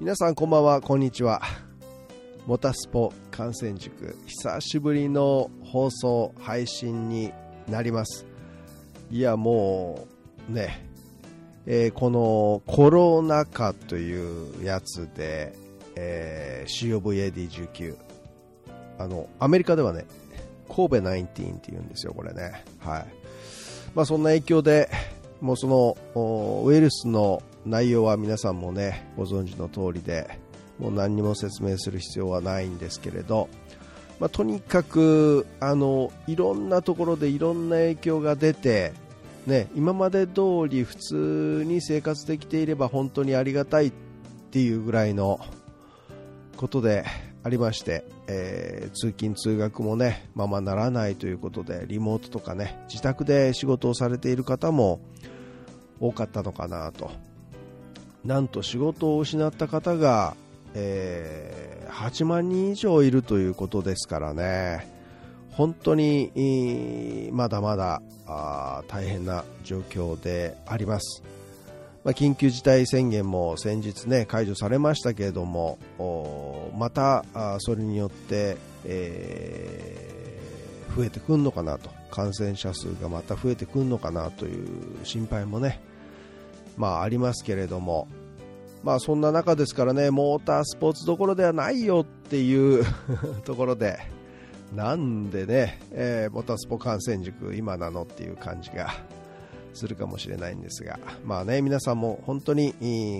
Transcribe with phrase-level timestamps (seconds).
[0.00, 1.42] 皆さんこんばんはこんにちは。
[2.46, 7.34] モタスポ観戦塾久しぶりの放送配信に
[7.68, 8.24] なります。
[9.10, 10.06] いやも
[10.48, 10.82] うね、
[11.66, 15.52] えーこのコロナ禍というやつで、
[15.94, 18.05] えー、COVAD19
[18.98, 20.06] あのアメリカではね
[20.68, 22.64] 神戸19っていうんですよこれね。
[22.78, 23.06] はい。
[23.94, 24.90] まあそんな影響で
[25.40, 25.66] もうそ
[26.14, 30.38] のウイルスの内容は皆さんもねご存知の通りで
[30.78, 33.48] もう何にも説明する必要はないんですけれど、
[34.20, 38.92] まあ、とにかくあのいろんなところでいろんな影響が出て、
[39.46, 43.92] ね、今まで通り普通に生活できていれば本当にありがたいっ
[44.50, 45.40] ていうぐらいの
[46.56, 47.04] ことで
[47.46, 55.00] ありまして、えー通勤・通学もねままならないということでリモートとかね自宅で仕事をされている方も
[56.00, 57.12] 多かったのかなと
[58.24, 60.34] なんと仕事を失った方が、
[60.74, 64.92] えー8万人以上いるということですからね
[65.52, 68.02] 本当にまだまだ
[68.88, 71.22] 大変な状況であります。
[72.06, 75.78] まあ、緊急事態宣言も先日、ね、解除されましたけれども
[76.78, 77.24] また
[77.58, 80.06] それによって、えー
[80.96, 81.90] 増えてくるのかなと。
[82.10, 84.68] 感染者数がまた増えてくるのかなという
[85.04, 85.82] 心配もね、
[86.78, 88.08] まあ、ありますけれども、
[88.82, 92.86] まあ、そんな中ですからねモータースポーツどころではないよっていう
[93.44, 93.98] ところで
[94.74, 98.94] なんでね、えーモータースポ観戦塾今なのっていう感じが
[99.76, 102.74] するかもしれないんですが、まあね、皆さんも本当に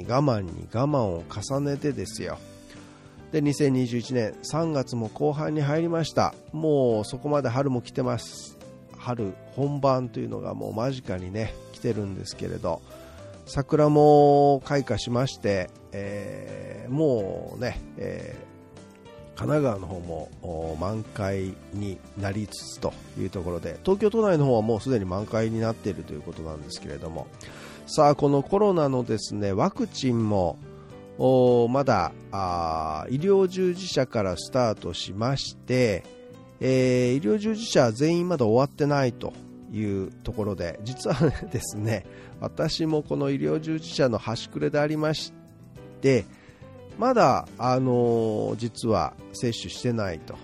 [0.08, 2.38] 我慢に我慢を重ねてですよ。
[3.32, 6.34] で、2021年3月も後半に入りました。
[6.52, 8.56] もうそこまで春も来てます。
[8.96, 12.81] 春本番というのがもう間近にね、来てるんですけれど、
[13.47, 18.45] 桜も開花しまして、えーもうね、えー
[19.36, 27.26] 神奈川の方も満開になりつつというところで東京都内の方はもうすでに満開になっているということなんですけれども。
[27.88, 30.58] さあこのコロナのですねワクチンも
[31.70, 36.02] まだ医療従事者からスタートしまして、
[36.60, 39.32] えー医療従事者全員まだ終わってないと
[39.72, 42.04] いうところで実はですね
[42.41, 45.32] 私もこの医療従事者の端くれでありまし
[46.00, 46.25] て
[46.98, 50.34] まだ、あのー実は接種してないと、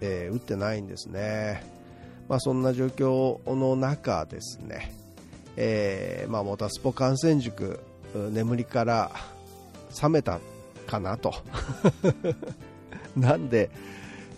[0.00, 1.62] えー打ってないんですね、
[2.28, 4.92] まあ、そんな状況の中ですね、
[5.56, 7.80] えーまあ、モタスポ観戦塾
[8.14, 9.10] 眠りから
[9.90, 10.40] 覚めた
[10.86, 11.34] かなと。
[13.16, 13.70] なんで、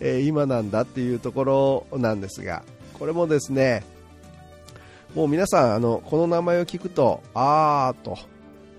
[0.01, 2.63] えー今なんだっていうところなんですが
[2.99, 3.83] これもですね
[5.13, 8.17] もう皆さんあのこの名前を聞くとあーと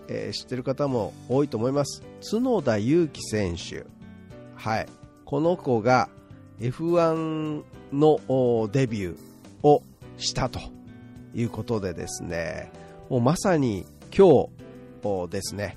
[0.09, 2.03] えー知ってる方も多いと思います。
[2.31, 3.84] 角田裕樹選手、
[4.55, 4.87] はい、
[5.25, 6.09] この子が
[6.61, 7.62] F1
[7.93, 9.83] のデビューを
[10.16, 10.61] したと
[11.34, 12.71] いうことでですね。
[13.09, 13.84] もうまさに
[14.16, 14.49] 今
[15.03, 15.77] 日ですね。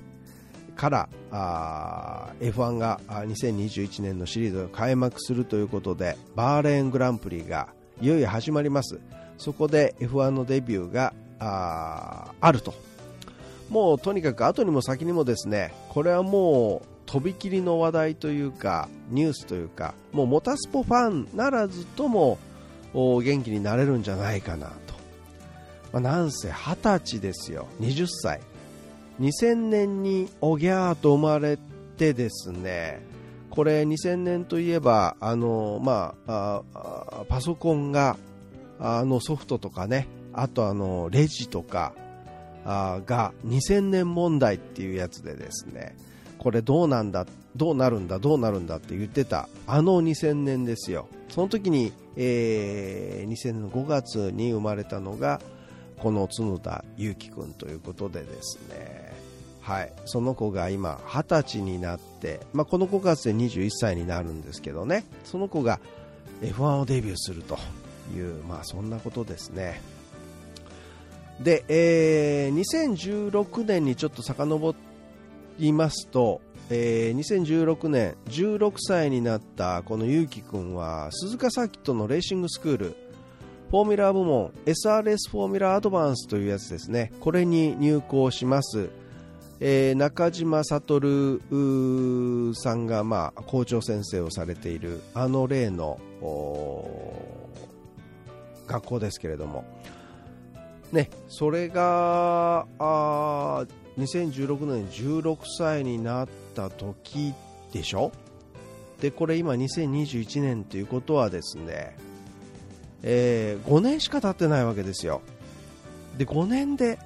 [0.76, 7.68] からあ F1 が2021年のシリーズが開幕するということでバーレーングランプリが
[8.00, 8.98] いよいよ始まります。
[9.36, 12.72] そこで F1 のデビューがあると。
[13.70, 22.38] もうとにかく後にも先にもですねこれはもうとびきりの話題というかニュースというかもうモタスポファンならずとも
[22.92, 24.94] 元気になれるんじゃないかなと、
[25.92, 27.66] まあ、なんせ二十歳ですよ。
[27.80, 28.40] 20歳。
[29.20, 31.58] 2000年におぎゃーと生まれ
[31.98, 33.02] てですね
[33.50, 38.16] これ2000年といえばあの、まあ、あパソコンが
[38.78, 41.92] あのソフトとかねあとあのレジとか
[42.64, 45.96] が2000年問題っていうやつでですね
[46.38, 47.26] これどうなんだ
[47.56, 51.08] どうなるんだどうなるんだって言ってたあの2000年ですよ。
[51.28, 55.40] その時に、えー2000年の5月に生まれたのが
[55.98, 59.12] この角田裕樹君ということでですね。
[59.60, 65.04] はい、その子が今20歳になって、まあ、この5月で21歳になるんですけどね。
[65.24, 65.78] その子が
[66.40, 67.58] F1 をデビューすると
[68.16, 69.82] いう、まあ、そんなことですね。
[71.40, 74.74] で、えー2016年にちょっと遡
[75.58, 82.96] りますと、えー2016年16歳になったこのゆうきくんは鈴鹿サーキットのレーシングスクール
[83.70, 87.12] フォーミュラー部門 SRS フォーミュラーアドバンスというやつですね。
[87.20, 88.90] これに入校します。
[89.60, 91.40] えー、中島悟
[92.54, 96.00] さんが、まあ、校長先生をされているあの例の
[98.66, 99.64] 学校ですけれども、
[100.92, 103.66] ね、それがあ
[103.98, 107.34] 2016年16歳になった時
[107.72, 108.12] でしょ？
[109.00, 111.96] でこれ今2021年ということはですね、
[113.02, 115.22] えー、5年しか経ってないわけですよ。
[116.18, 116.98] で5年で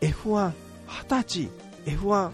[0.00, 0.52] F1、
[0.88, 1.48] 20歳、
[1.86, 2.30] F1、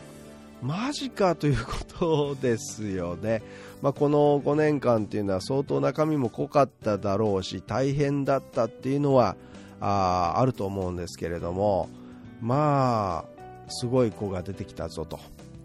[0.63, 3.43] マジかということですよね、
[3.83, 9.37] まあ、この5年間というのは相当中身も濃かっただろうし大変だったっていうのは
[9.81, 11.89] ああると思うんですけれども
[12.41, 15.19] まあすごい子が出てきたぞと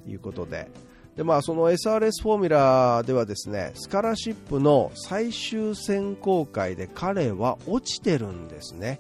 [0.08, 0.70] いうことで。
[1.16, 9.00] で、まあ、その SRS フォーミュラーではですねスカラシップの最終選考会で彼は落ちてるんですね。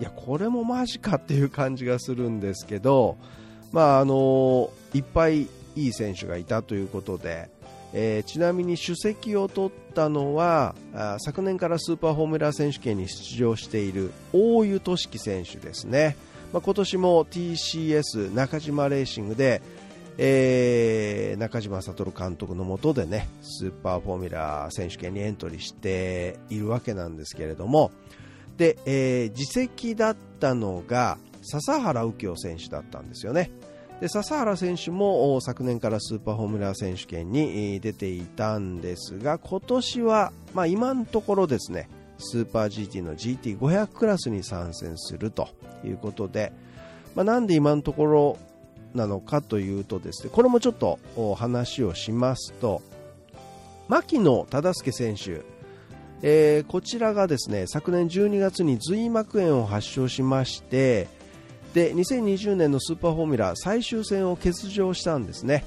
[0.00, 3.18] いやこれもマジかっていう感じがするんですけど、
[3.72, 7.50] まああのいっぱいいい選手がいたということで、
[7.92, 10.74] えー、ちなみに首席を取ったのは
[11.18, 16.16] 昨年からスーパーフォーミュラー選手権に出場している大湯俊樹選手ですね、
[16.52, 19.62] まあ、今年も TCS 中島レーシングで、
[20.18, 27.90] えー、中島悟監督のもとでねスーパーフォーミュラー選手権にエントリーしているわけなんですけれども、
[28.58, 33.50] で、えー、自責だったのが笹原右京選手だったんですよね。
[34.00, 45.48] で笹原選手も昨年からスーパーフォーミュラー選手権に出ていたんですが今年は、まあ、今のところですねスーパー GT の GT500 クラスに参戦すると
[45.84, 46.52] いうことで、
[47.14, 48.38] まあ、なんで今のところ
[48.94, 50.98] なのかというとですねこれもちょっと
[51.36, 52.82] 話をしますと
[53.88, 55.42] 牧野忠介選手
[56.20, 61.06] えー、こちらがですね昨年12月に髄膜炎を発症しまして
[61.74, 65.64] で2020年のスーパーフォーミュラ最終戦を欠場したんですね。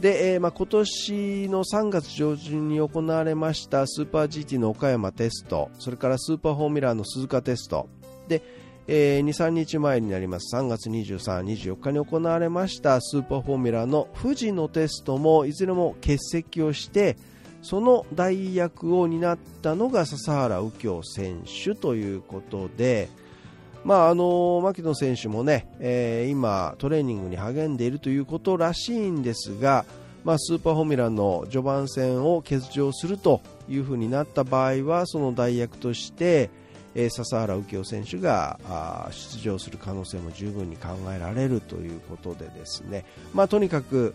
[0.00, 7.88] で、えー、まあ、今年の3月上旬に行われましたスーパー GT の岡山テストそれからスーパーフォーミュラーの鈴鹿テスト。
[8.26, 8.42] で、
[8.88, 10.56] えー、23日前になります。
[10.56, 17.16] 3月23、24日に行われましたスーパーフォーミュラーの富士のテストもいずれも欠席をして
[17.62, 23.08] その代役を担ったのが笹原右京選手ということで、
[23.84, 29.84] まあ、あの牧野選手もね、えー、今、トレーニングに励んでいるということらしいんですが、
[30.24, 36.48] まあ、スーパーフォーミュラの序盤戦を欠場するというふうになった場合はその代役として、
[36.94, 38.60] えー、笹原右京選手が
[39.10, 44.14] 出場する可能性も十分に考えられるということでですね、まあ、とにかく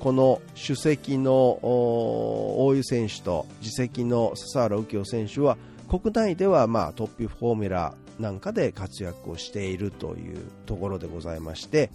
[0.00, 1.32] この主席の
[1.62, 5.56] 大湯選手と次席の笹原右京選手は
[5.88, 11.90] 国内ではまあトップフォーミュラなんかで活躍をしているというところでございまして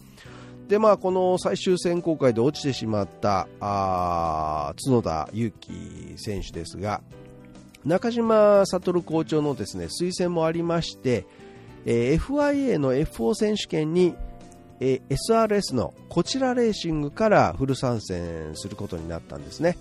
[0.67, 7.01] で、まあ、この最終選考会で落ちてしまったあ角田裕樹選手ですが
[7.85, 11.25] 中島悟校長のですね推薦もありまして、
[11.85, 14.15] えー、FIA の F4 選手権に、
[14.79, 19.77] えー、SRS のこちらレーシングからフル参戦することになったんですね。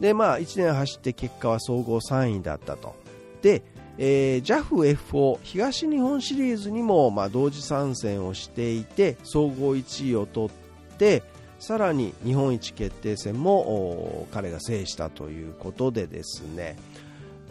[0.00, 2.94] で、まあ、1年走って結果は総合3位だったと。
[3.42, 3.62] で、
[4.02, 11.22] えー、JAFF4 東日本シリーズにも、まあ、同時参戦をしていて総合1位を取って
[11.58, 16.76] さらに日本一決定戦も彼が制したということでですね。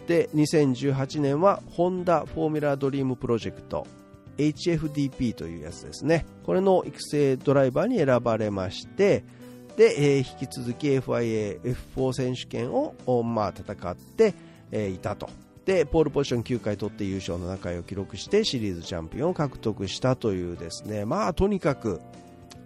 [0.08, 3.86] で2018年はホンダフォーミュラドリームプロジェクト
[4.36, 6.26] HFDP というやつですね。
[6.44, 9.22] これの育成ドライバーに選ばれまして
[9.76, 14.34] で、えー、引き続き FIA-F4 選手権を、まあ、戦って、
[14.72, 15.30] えー、いたと。
[15.64, 21.04] でポールポジション9回取って優勝7回を記録してシリーズチャンピオンを獲得したというですね。
[21.04, 22.00] まあとにかく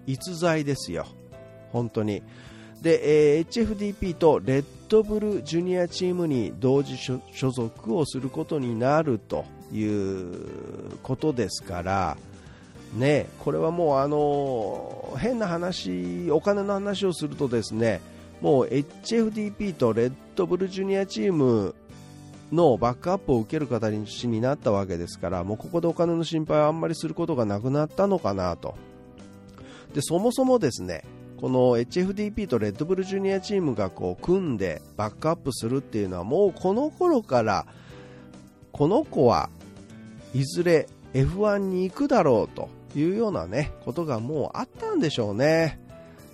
[0.07, 1.07] 逸材ですよ。
[1.73, 2.23] 本当に。
[2.83, 7.21] で、えー、HFDP とレッドブルジュニアチームに同時所
[7.51, 12.17] 属をすることになるということですから、
[12.95, 18.01] ね、これはもうあの変な話、お金の話をするとですね
[18.41, 21.75] もう HFDP とレッドブルジュニアチーム
[22.53, 28.75] のバックアップを受ける形になったわけですからもうここでお金の心配はあんまりすることがなくなったのかなと
[29.95, 31.05] でそもそもですね
[31.41, 37.67] この HFDP とレッドブルジュニアチームがこう組んでバックアップするっていうのはもうこの頃から
[38.73, 39.51] この子は
[40.33, 45.81] いずれ F1 に行くだろうというようなねことがもうあったんでしょうね。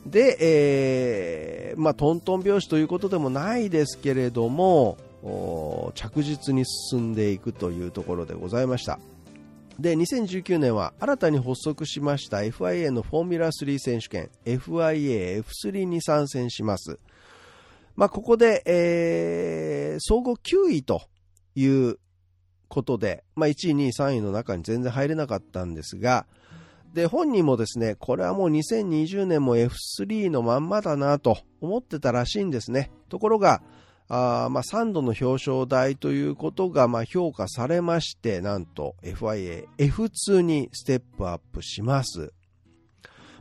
[0.07, 8.99] で、えー、まあ、トントン拍子ということでもないですけれども着実に進んでいくというところでございました。
[9.79, 16.99] で、2019年は新たに発足しました FIA のフォーミュラ3選手権 FIA-F3 に参戦します。
[17.97, 21.03] まあ、ここで、えー、総合9位と
[21.55, 21.99] いう
[22.69, 26.27] ことで、まあ、1位、2位、3位の中に全然入れなかったんですが、
[26.95, 32.91] で、本人もですね、これはもう2020年も F3 のまんまだなと思ってたらしいんですね。
[33.09, 33.62] ところが、
[34.12, 42.33] あまあ、3度の表彰台ということがまあ評価されまして、なんと FIA F2 にステップアップします。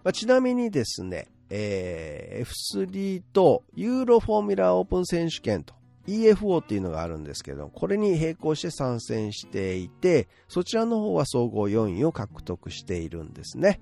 [0.03, 5.73] まあ、ちなみにですね、えー、F3 とユーロフォーミュラーオープン選手権と
[6.07, 13.81] EFO っていうのがあるんですけど、これに並行して参戦していて、そちらの方は総合4位を獲得しているんですね。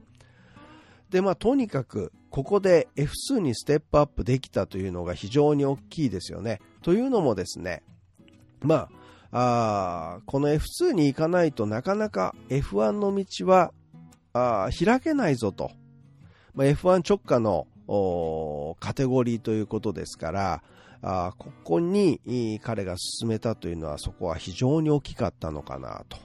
[1.09, 6.59] で、まあ、とにかく、ここで F2 にステップアップできたというのが非常に大きいですよね。
[6.81, 7.83] というのもですね、
[8.61, 8.89] ま
[9.31, 13.73] あ、あこの F2 に行かないとなかなか F1 の道は
[14.33, 15.71] あ開けないぞと。
[16.53, 17.67] まあ、F1 直下の
[18.79, 20.63] カテゴリーということですから、
[21.01, 26.17] あここに彼が進めたというのはそこは非常に大きかったのかなと。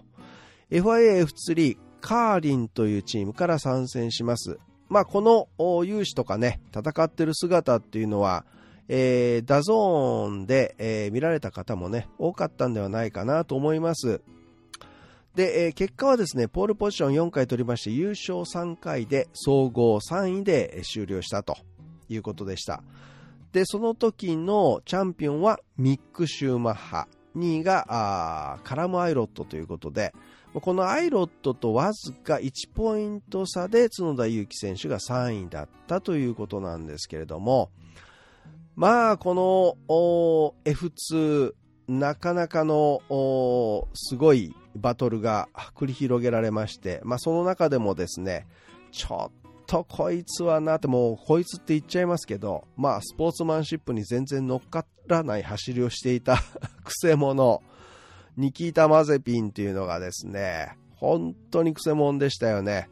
[0.71, 4.59] FIA-F3 カーリンというチームから参戦します。
[4.89, 5.49] まあ、この
[5.85, 8.45] 勇姿とかね、戦ってる姿っていうのは、
[8.89, 14.21] えー、 DAZN で、えー、見られた方もね、多かったんではないかなと思います。
[15.35, 21.57] で、えー、結果はですね、ポールポジション4回取りまして、優勝3回で総合3位で終了したと
[22.09, 22.83] いうことでした。
[23.53, 27.07] で、その時のチャンピオンはミック・シューマッハ。
[27.37, 30.13] 2位がカラム・アイロットということで、
[30.55, 37.71] このアイロットとわずか1ポイント差で角田裕樹選手が3位だったということなんですけれども、
[38.75, 41.53] まあ、この F2、
[41.89, 43.03] なかなかの
[43.95, 48.47] すごいバトルが繰り広げられまして、まあ、その中でもですね、
[48.91, 56.39] ちょっとこいつはなって、もうこいつって言っちゃいますけど、まあ、スポーツマンシップに全然乗っからない走りをしていた
[56.85, 57.63] くせ者、
[58.37, 62.89] ニキータ・マゼピンっていうのがですね、本当にくせ者でしたよね。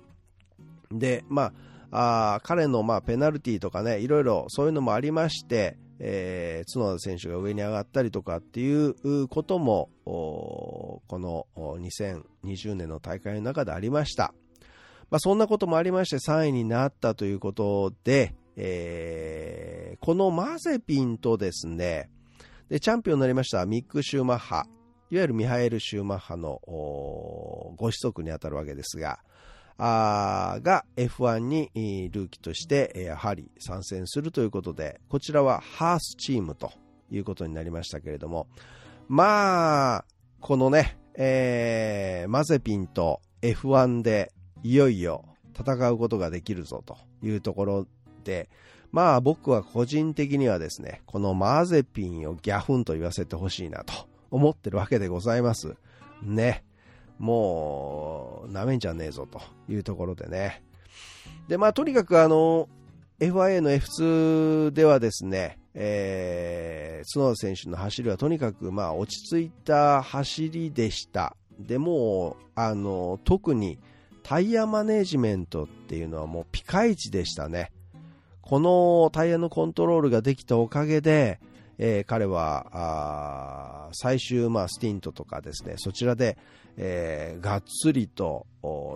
[0.90, 1.52] で、まあ、
[1.90, 14.32] あ彼のまあペナルティとかね、いろいろそういうのもありまして、えー、角田選手が上に上がったりとかっていうことも、この2020年の大会の中でありました。
[15.10, 22.08] まあ、そんなこともありまして3位になったということで、えー、このマゼピンとですね、
[22.68, 24.66] で、チャンピオンになりましたミック・シューマッハ、
[25.10, 29.18] いわゆるミハエル・シューマッハのご子息にあたるわけですが、
[29.80, 31.70] が F1 に
[32.12, 36.72] ルーキーとしてやはり参戦するということで、こちらはハースチームと
[37.10, 38.46] いうことになりましたけれども、
[39.08, 40.04] まあ、
[40.40, 44.32] このね、えー、マゼピンと F1 で
[44.62, 45.24] いよいよ
[45.58, 47.86] 戦うことができるぞというところ
[48.24, 48.48] で、
[48.92, 55.76] まあ僕は個人的にはですね、このマゼピンをギャフンと言わせてほしいなと思ってるわけでございます。
[56.22, 56.64] ね。
[57.20, 60.64] もう、なめんじゃねえぞというところでね。
[61.48, 62.68] で、まあとにかくあの、
[63.20, 71.36] FIA の F2 ではですね、えー、角田選手の走りはとにかくまあ落ち着いた走りでした。
[71.58, 73.78] でも、あの、特に
[74.22, 77.70] タイヤマネジメントっていうのはもうピカイチでしたね。
[78.40, 81.38] このタイヤのコントロールができたおかげで、
[81.76, 86.36] えー、彼は最終、まあ、スティントとかですねそちらで、
[86.76, 88.46] えー、がっつりと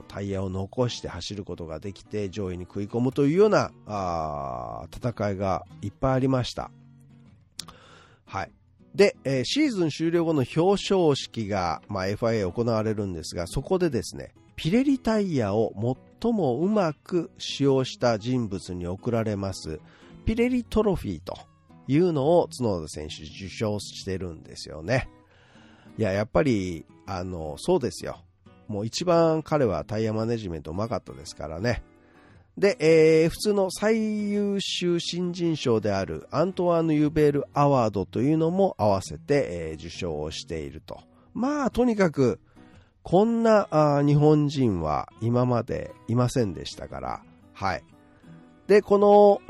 [0.09, 6.71] タイヤを残して走ることができて上位に食い込むというようなあ戦いがいっぱいありました。
[8.27, 8.53] はい
[8.95, 15.73] で、えー、シーズン終了後の表彰式が、まあ、FIA 行われるんですが、そこでですね、ピレリタイヤを
[16.23, 19.81] 最もうまく使用した人物に贈られます
[20.25, 21.37] ピレリトロフィーと
[21.89, 25.09] いうのを角田選手受賞してるんですよね。
[25.97, 28.25] いや、やっぱり、あの、そうですよ。
[28.69, 31.83] もう一番彼はタイヤマネジメントうまかったですからね。
[32.57, 41.01] で、えー、普通の最優秀新人賞であるアントワーヌ・ユベール・アワードというのも合わせて、えー、受賞をしていると。
[41.33, 42.41] まあ、とにかく、
[43.03, 47.23] こんなあ日本人は今までいませんでしたから、
[47.53, 47.85] はい。
[48.67, 49.43] で、この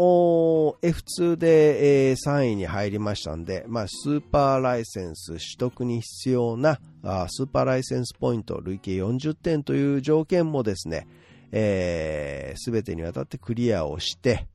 [0.82, 11.06] F2 で、えー、3位に入りましたんで、まあ、スーパーライセンス取得に必要なあスーパーライセンスポイント累計40点という条件もですね、す、
[11.52, 14.48] えー、べ、てにわたってクリアをして、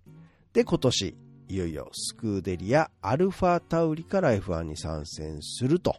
[0.51, 1.15] で、今年、
[1.47, 5.95] いよいよスクーデリア、アルファタウリから F1 に参戦すると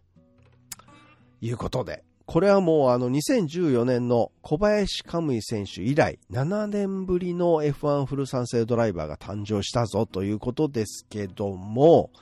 [1.40, 12.12] いうことで、これはもうあの2014年の小林カムイ選手以来7年ぶりの F1 フル賛成ドライバーが誕生したぞということですけども、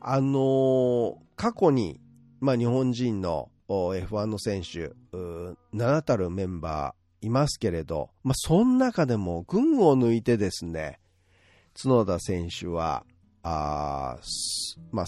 [0.00, 2.00] あのー過去に、
[2.38, 4.92] まあ、日本人の F1 の選手、
[5.72, 11.00] 名だたるメンバーいますけれど、まあ、その中でも群を抜いてですね、
[11.76, 13.04] 角田選手は、
[13.42, 14.16] あ
[14.92, 15.06] まあ、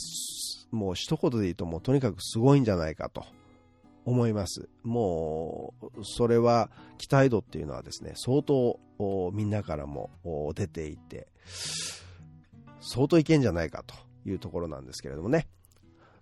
[0.73, 3.25] もう一言で言うともうとにかくすごいんじゃないかと。
[4.07, 4.69] 思います。
[4.85, 8.79] もう、それは期待度っていうのはですね、相当
[9.35, 10.11] みんなからも
[10.55, 11.27] 出ていて、
[12.81, 13.95] 相当いけんじゃないかと
[14.25, 15.49] いうところなんですけれどもね。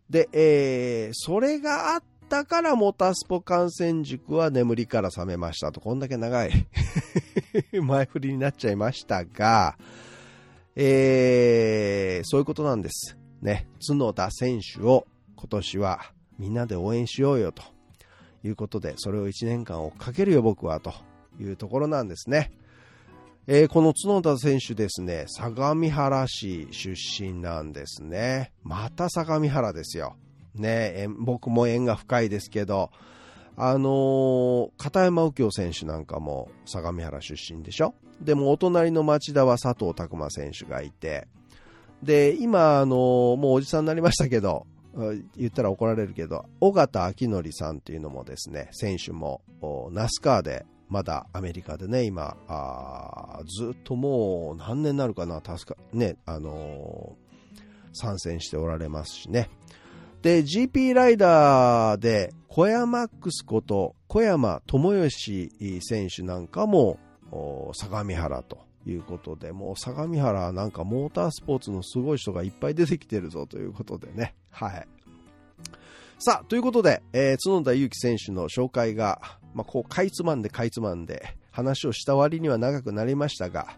[0.09, 6.67] で、えーそれがあったからモタスポ観戦塾は眠りから覚めましたと、こんだけ長い
[7.83, 9.77] 前振りになっちゃいましたが、
[10.75, 13.19] えーそういうことなんです。
[13.43, 17.74] ね、角田選手を今年はみんなで応援しようよと
[18.45, 20.93] いうことで、それを1年間追っかけるよ僕はと
[21.41, 22.53] いうところなんですね。
[23.47, 28.53] えーこの角田選手ですね、相模原市出身なんですね。
[28.63, 30.17] また相模原ですよ。
[30.55, 32.91] ねえ僕も縁が深いですけど、
[33.57, 37.95] あのー片山右京選手なんかも相模原出身でしょ？
[38.21, 41.27] でもお隣の町田は佐藤拓磨選手がいて、
[42.03, 44.67] で、今、あのーもうおじさんになりましたけど、
[45.37, 49.43] 言ったら怒られるけど、尾形明則さんっていうのもですね、選手も、
[49.91, 52.37] ナスカーで、まだアメリカでね、今、
[53.59, 57.25] ずっともう何年になるかな、確か、ね、あのー
[57.95, 59.49] 参戦しておられますしね。
[60.23, 66.99] で、GP ライダーで、小山ックスこと小山智義選手なんかも、
[67.73, 74.35] 相模原ということで、もう相模原なんかモータースポーツのすごい人がいっぱい出てきてるぞということでね。
[74.51, 74.89] はい。
[76.19, 79.21] さあ、ということで、えー角田祐希選手の紹介が、
[79.55, 83.77] まあ、こう、かいつまんでかいつまんで、話をした割には長くなりましたが、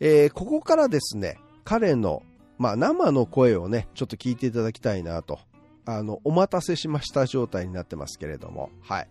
[0.00, 2.22] えーここからですね、彼の、
[2.58, 5.38] まあ、生の声をね、ちょっと聞いていただきたいなと、
[5.84, 9.08] あの、お待たせしました状態になってますけれども、はい。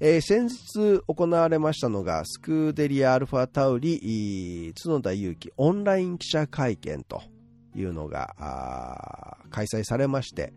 [0.00, 7.22] えー先日行われましたのが、スクーデリア・アルファタウリ、角田祐希オンライン記者会見と
[7.76, 10.52] いうのが、開催されまして、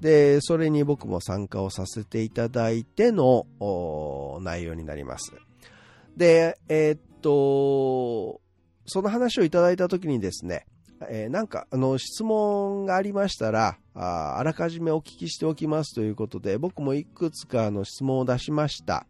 [0.00, 3.46] で、それに僕も参加をさせていただいての
[4.40, 5.32] 内容になります。
[6.16, 8.40] で、えーっと、
[8.86, 10.66] その話をいただいたときにですね、
[11.08, 19.06] えーなんか、あの、質問がありましたら、ああらかじめお聞きしておきますということで、僕もいくつかの質問を出しました。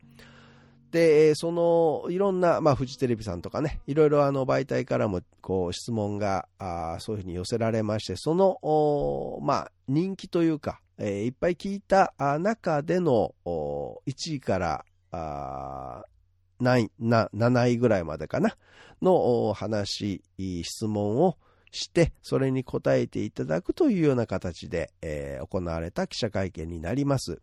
[0.91, 16.17] で、その、いろんな、まあ、フジテレビさんとかね、いろいろあの、媒体からも、こう、質問が、あそういうふうに寄せられまして、その、おまあ、人気というか、えーいっぱい聞いた中での、お1位から、あー
[16.65, 18.57] ないな7位ぐらいまでかな、
[19.03, 21.37] の話、質問を
[21.71, 27.41] して、それに答えていただくというような形で、えー行われた記者会見になります。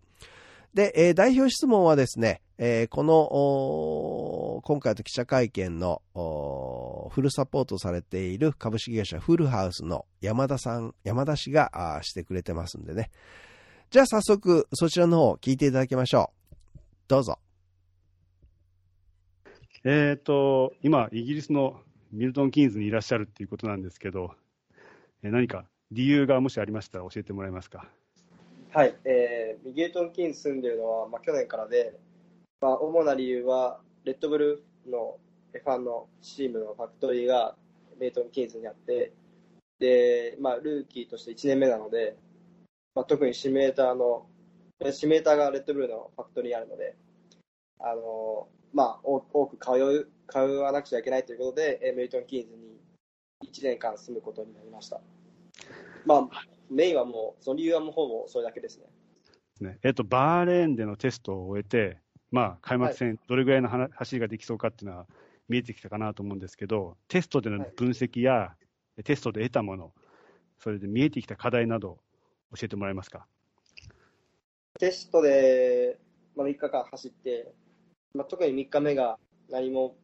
[0.74, 6.02] で、えー代表質問はですね、えーこの、今回の記者会見の、
[7.12, 13.12] フルサポートされている株式会社フルハウスの山田さん、山田氏があしてくれてますんでね。
[13.92, 16.78] じゃあ早速、そちらの方を聞いていただきましょう。
[17.08, 17.38] どうぞ。
[19.86, 21.82] えー、と今、イギリスの
[22.14, 24.36] ミルトン・キーンズにいらっしゃるっていうことなんですけど、
[25.24, 27.88] えー何か理由がもしありましたら教えてもらえますか？
[28.72, 31.98] はい、えーミゲートン・キーンズ住んでるのは、まあ、去年からで、
[32.62, 35.18] まあ、主な理由は、レッドブルの
[35.54, 37.56] F1 のチームのファクトリーが
[38.00, 39.12] メイトン・キーンズにあって、
[39.80, 42.16] で、まあ、ルーキーとして1年目なので、
[42.94, 44.28] まあ、特にシミュレーターの、
[44.92, 46.96] シミュレーターがレッドブルのファクトリーにあるので、
[47.80, 52.80] あのまあ、多く通う通わなくちゃいけないということで、えーメイトン・キーンズに
[53.44, 55.02] 1年間住むことになりました。
[56.06, 56.30] まあ、
[56.70, 58.86] メインはもう、その理由はもうほぼそれだけですね。
[59.62, 62.00] ねえー、とバーレーンでのテストを終えて、
[62.32, 65.08] まあ、開幕戦、どれぐらいのは走りができそうかっていうのは
[65.48, 68.56] 見えてきたかなと思うんですけど、テストでの分析や、
[69.04, 69.94] テストで得たもの、
[70.58, 72.00] それで見えてきた課題など、
[72.56, 73.28] 教えてもらえますか？
[74.80, 76.00] テストで、
[76.36, 77.54] まあ、3日間走って、
[78.16, 79.18] まあ、特に3日目が
[79.50, 79.96] 何も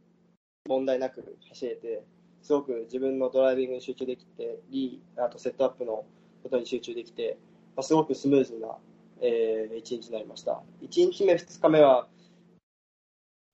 [0.68, 2.04] 問題なく走れて、
[2.42, 6.06] すごく自分のドライビングに集中できて、リー、あとセットアップの
[6.44, 7.38] ことに集中できて、
[7.76, 8.78] まあ、すごくスムーズな、
[9.22, 10.62] えー、1日になりました。
[10.82, 12.08] 1日目、2日目は、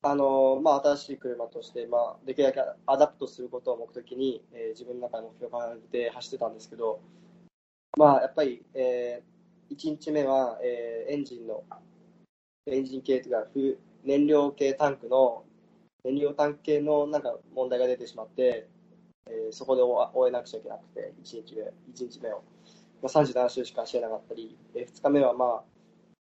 [0.03, 6.99] あのまあ、新しい車として、まあ、できるだけ adapt することを目的に、えー自分の中の目標を掲げて走ってたんですけど、
[7.97, 9.35] まあ、やっぱり、えー
[9.75, 11.63] 1日目は、えーエンジンの
[12.67, 15.43] エンジン系というか、燃料系タンクの、
[16.05, 18.69] 燃料タンク系のなんか問題が出てしまって、
[19.27, 22.43] えーそこで終えなくちゃいけなくて、1日目、一日目を。
[23.01, 25.63] まあ、37周しか走れなかったり、え2日目はま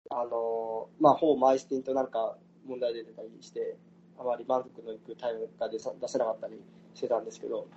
[0.10, 3.78] あ、あのーまあ、ほぼマイスティンとなんか問題出てたりして、
[4.18, 6.62] あまり満足のいくタイムが出さ出せなかったり
[6.94, 7.68] してたんですけど、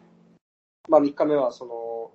[0.88, 2.12] まあ、3日目はその、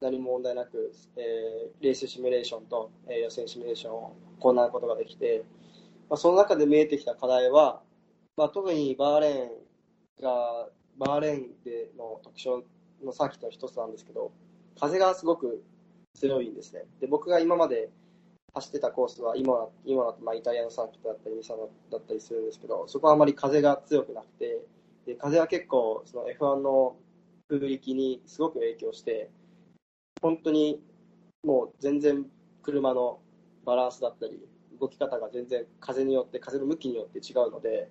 [0.00, 5.44] 何も問題なく、えーレースシミュレーションと、えー予選シミュレーションを行うことができて、
[6.10, 7.80] まあ、その中で見えてきた課題は、
[8.36, 10.68] まあ、特にバーレーンが、
[10.98, 12.64] バーレーンでの特徴
[13.02, 14.32] のサーキットの一つなんですけど、
[14.78, 15.62] 風がすごく
[16.14, 16.84] 強いんですね。
[17.00, 17.90] で、僕が今まで
[18.54, 24.60] 走ってたコースは、今、今まあイタリアのサーキットだったり、ミサノだったりするんですけど、そこはあまり風が強くなくて、
[25.06, 26.96] で風は結構、その F1 の
[27.48, 29.30] 空力にすごく影響して、
[30.20, 30.80] 本当に
[31.44, 32.26] もう全然
[32.62, 33.20] 車の
[33.64, 34.40] バランスだったり、
[34.80, 37.90] 動き方が全然風によって、風の向きによって違うので、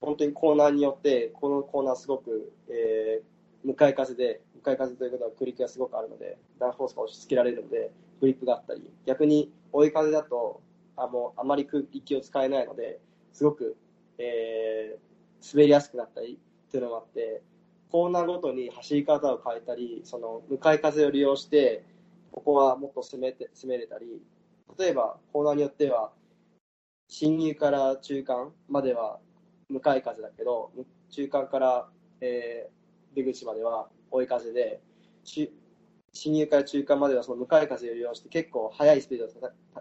[0.00, 10.62] 本当にコーナーによって、このコーナーすごく、えー向かい風で、向かい風ということはクリックがすごくあるので、ダンフォースが押し付けられるので、グリップがあったり、逆に追い風だと、
[10.96, 13.00] あもうあまり空気を使えないので、
[13.32, 13.76] すごく、
[14.18, 15.08] えー
[15.52, 17.42] 滑りやすくなったりっていうのもあって、
[17.90, 21.84] コーナーごとに走り方を変えたり、その向かい風を利用して、
[22.32, 24.22] ここはもっと攻めて攻めれたり、
[24.78, 26.12] 例えばコーナーによっては、
[27.08, 29.20] 進入から中間までは
[29.68, 30.70] 向かい風だけど、
[31.10, 31.88] 中間から、
[32.20, 32.78] えー
[33.14, 34.80] 出口までは追い風で、
[35.24, 35.52] し
[36.12, 39.32] 進入から中間まではその向かい風を利用して結構速いスピードで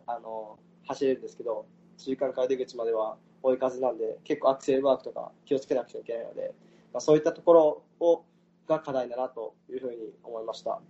[0.05, 1.65] あの走れるんですけど、
[1.97, 6.53] 中間から出口までは追い風なんで、結構アクセルワークとか気をつけなくちゃいけないので、
[6.93, 8.25] まあ、そういったところを
[8.67, 10.81] が課題だなというふうに思いました。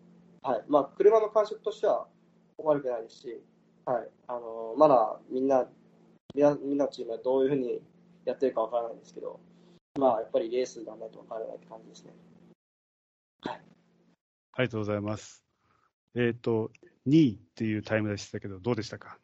[0.42, 2.08] はいまあ、車の感触としては
[2.58, 3.42] 悪くないですし、
[3.86, 5.68] はい、あのまだみんな、
[6.34, 7.82] みんなみんなのチームはどういうふうに
[8.28, 9.40] やってるかわからないんですけど、
[9.98, 12.14] まあ、やっぱりレースがないとわからないって感じですね。
[13.44, 15.46] ありがとうございます。
[16.16, 16.72] えっ、と、
[17.08, 19.18] 2位っていうタイムでしたけど、どうでしたか？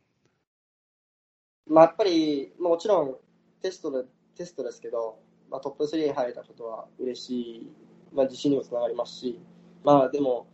[1.67, 3.17] まあ、やっぱり、もちろん
[3.61, 7.71] テストでテストですけど、まあ、トップ3に入れたことは嬉しい、
[8.13, 9.39] まあ、自信にもつながりますし、
[9.83, 10.47] まあ、でも、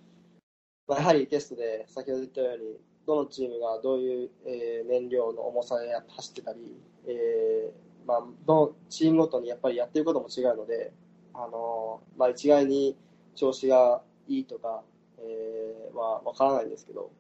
[0.88, 10.93] まあ、やはりテストで先ほど言ったように、どのチームがどういう、えー燃料の重さで走ってたり、えーまあ、どのチームごとにやっぱりやってることも違うので、
[11.33, 12.97] あのまあ、一概に
[13.35, 14.83] 調子がいいとか、
[15.19, 17.12] えーはわからないんですけど、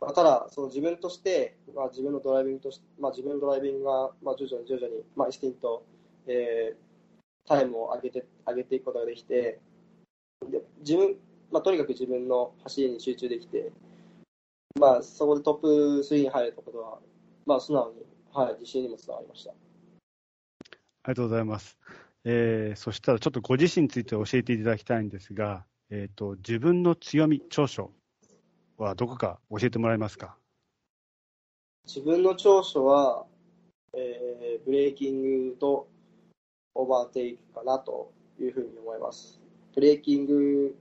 [0.00, 5.84] まあ、ただ、その自分として、まあ、自分のドライビングとしまあ、自分のドライビングが、まあ、徐々に徐々に、まあ、スティンと、
[6.26, 6.86] えー
[7.46, 9.60] タイムを上げて上げていくことができて、
[10.50, 11.16] で自分、
[11.50, 13.72] まあ、とにかく自分の走りに集中できて、
[14.78, 15.68] まあ、そこでトップ
[16.04, 16.98] 3に入れたことは、
[17.46, 19.54] まあ、素直に、はい、自信にもつながりました。
[21.06, 21.78] ありがとうございます。
[22.24, 27.92] えーそしたらちょっとご自身について教えていただきたいんですが、えっ、と、自分の強み、長所
[28.76, 30.36] はどこか教えてもらえますか？
[31.86, 33.24] 自分の長所は、
[33.94, 35.86] えーブレーキングと
[36.74, 39.40] オーバーテイクかなというふうに思います。
[39.76, 40.74] ブレーキング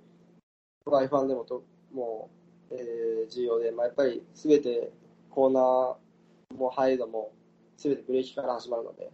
[0.85, 2.31] は F1 でもとも
[2.71, 4.91] う、えー重要で、まあ、やっぱりすべて
[5.29, 7.31] コーナーもハイドも
[7.77, 9.11] すべてブレーキから始まるので、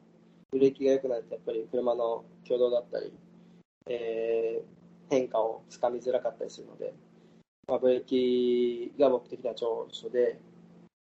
[0.51, 3.13] ブレーキが良くないとやっぱり車の挙動だったり、
[3.87, 6.93] えー変化をつかみづらかったりするので、
[7.67, 10.39] まあ、ブレーキが僕的な長所で、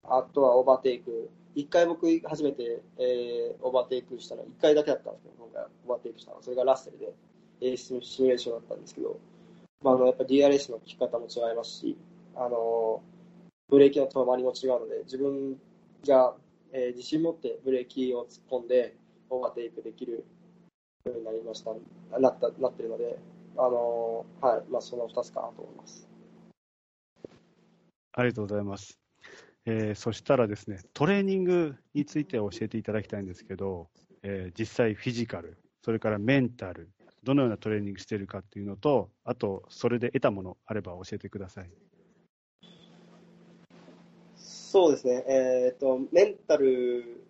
[0.04, 1.28] あとはオーバーテイク。
[1.56, 7.12] 一回僕初めて、えーオーバーテイクしたのは一回だけだったんですけど、今回オーバーテイクしたのは、それがラッセルで、
[7.61, 9.18] レースシミュレーションだったんですけど、
[9.82, 11.96] まあ、あのやっぱ DRS の効き方も違いますし、
[12.37, 13.02] あの
[13.68, 15.56] ブレーキの止まりも違うので、自分
[16.06, 16.37] が、
[16.72, 18.94] えー自信持ってブレーキを突っ込んで、
[19.31, 20.25] オーバーテイクできる
[21.05, 21.73] ようになりました、
[22.19, 23.19] なった、なってるので、
[23.57, 26.09] あのはい、まあ、その2つかなと思います。
[28.12, 28.99] ありがとうございます。
[29.67, 33.89] えーそしたらですね、トレーニングについて教えていただきたいんですけど、
[34.23, 36.91] えー実際フィジカル、それからメンタル、
[37.25, 41.71] どのようなトレーニングしているかっていうのと、あと、それで得たものあれば教えてください。
[44.37, 47.26] そうですね、えっ、と、メンタル、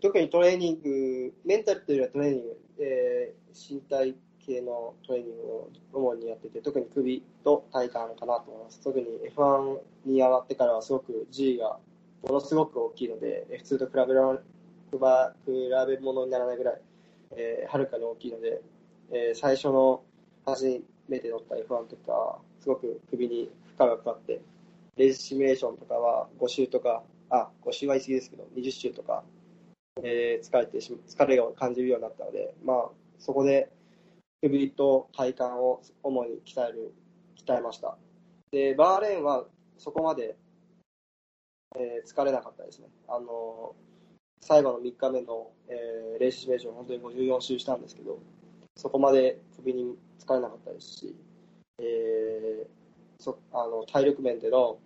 [0.00, 8.80] 特にトレーニング、メンタルというよりはトレーニング、えー身体系のトレーニングを主にやってて、特に首と体幹かなと思います。
[8.82, 11.78] 特に F1 に上がってからはすごく G が
[12.22, 14.98] ものすごく大きいので、F2 と比べら比
[15.86, 16.80] べ物にならないぐらい、
[17.32, 18.62] えーはるかに大きいので、
[19.12, 20.02] えー最初の
[20.46, 24.40] 初めて乗った F1 とか、すごく首に負荷がかかって、
[24.96, 29.24] レースシミュレーションとかは5周とかあ、5周は言い過ぎですけど、20周とか、
[30.02, 33.70] えー疲れてし疲れを感じるようになったので、まあ、そこで
[34.42, 36.94] 首と体幹を主に鍛える、
[37.46, 37.96] 鍛えました。
[38.50, 39.46] で、バーレーンは
[39.78, 40.36] そこまで、
[41.76, 42.88] えー疲れなかったですね。
[43.08, 43.74] あの
[44.40, 48.18] 最後の3日目の、えーレースシミュレーション、本当に54周したんですけど、
[48.76, 51.16] そこまで首に疲れなかったですし、
[51.78, 52.66] えー
[53.22, 54.78] そあの体力面での、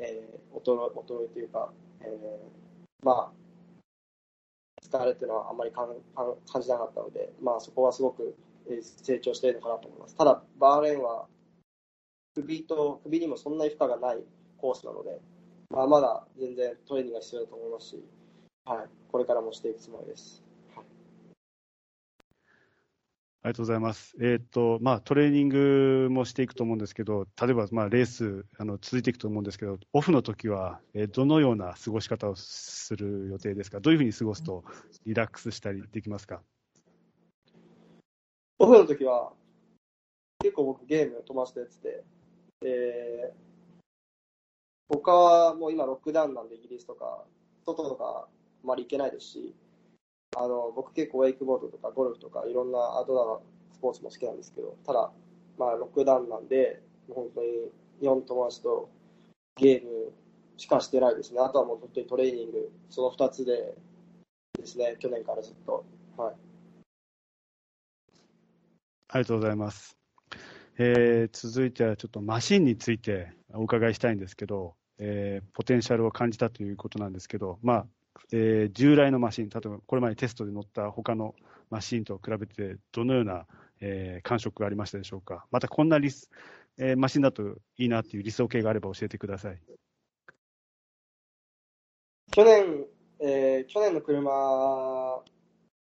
[0.00, 3.47] えー衰え衰えというか、えーまあ、
[4.90, 8.36] 疲れっていうのはあんまり感感感じなかったので、まあ、そこはすごく
[8.70, 10.14] え成長しているのかなと思います。
[10.14, 11.26] ただ、バーレーンは
[12.34, 14.24] 首と首にもそんなに負荷がない
[14.58, 15.20] コースなので、
[15.70, 18.04] まあ、まだ全然トレーニングが必要だと思いますし、
[18.64, 20.47] はい、これからもしていくつもりです。
[23.40, 24.16] ありがとうございます。
[24.20, 33.78] えーと、まあ、トレーニングもしていくと思うんですけど、例えば、まあ、レース、あの、続いていくと思うんですけど、オフの時は、えーどのような過ごし方をする予定ですか？
[33.78, 34.64] どういうふうに過ごすと
[35.06, 36.42] リラックスしたりできますか？
[38.58, 39.32] オフの時は、
[40.40, 42.04] 結構僕ゲーム友達とやってて、
[42.60, 43.34] で、
[44.88, 47.24] 他はもう今ロックダウンなんでイギリスとか、
[47.64, 49.54] 外とかあまり行けないですし、
[50.36, 53.40] あの、僕結構ウェイクボードとかゴルフとかいろんなアウトドア
[53.74, 55.12] スポーツも好きなんですけど、ただ、
[55.56, 57.48] まあロックダウンなんで、本当に
[58.00, 58.90] 日本友達と
[59.56, 60.12] ゲーム
[60.56, 61.40] しかしてないですね。
[61.40, 63.74] あとはもう本当にトレーニング、その2つで
[64.58, 65.84] ですね、去年からずっと。
[66.16, 66.34] はい。
[69.10, 69.96] ありがとうございます。
[70.80, 77.86] えー続いてはちょっとマシンについてお伺いしたいんですけど、えーポテンシャルを感じたということなんですけど、まあ
[78.32, 81.34] えー従来のマシン、例えばこれまでテストで乗った他の
[81.70, 83.46] マシンと比べて、どのような、
[83.80, 85.46] えー感触がありましたでしょうか？
[85.50, 86.30] またこんなリス、
[86.78, 89.58] えーマシンだといいなという理想形があれば教えてください。
[92.30, 92.84] 去年、
[93.20, 95.22] えー去年の車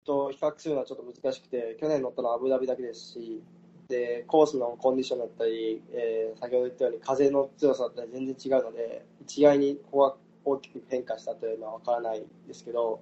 [0.05, 3.43] と比較するのはちょっと難しくて、去年乗ったのはアブダビだけですし、
[3.89, 13.01] でコースのコンディションだったり、えー先ほど言ったように風の強さだったり全然違うので、一概にここは大きく変化したというのは分からないですけど、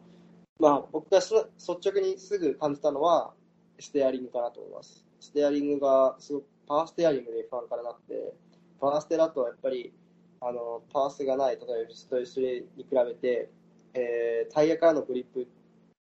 [0.58, 3.32] まあ、僕がす率直にすぐ感じたのは、
[3.78, 5.04] ステアリングかなと思います。
[5.20, 8.32] ステアリングがすごくパワーステアリングで不安からなって、
[8.80, 9.92] パワーステだとやっぱり
[10.40, 13.50] あのパワースがない、例えばストイスレに比べて、
[13.94, 15.46] えータイヤからのグリップ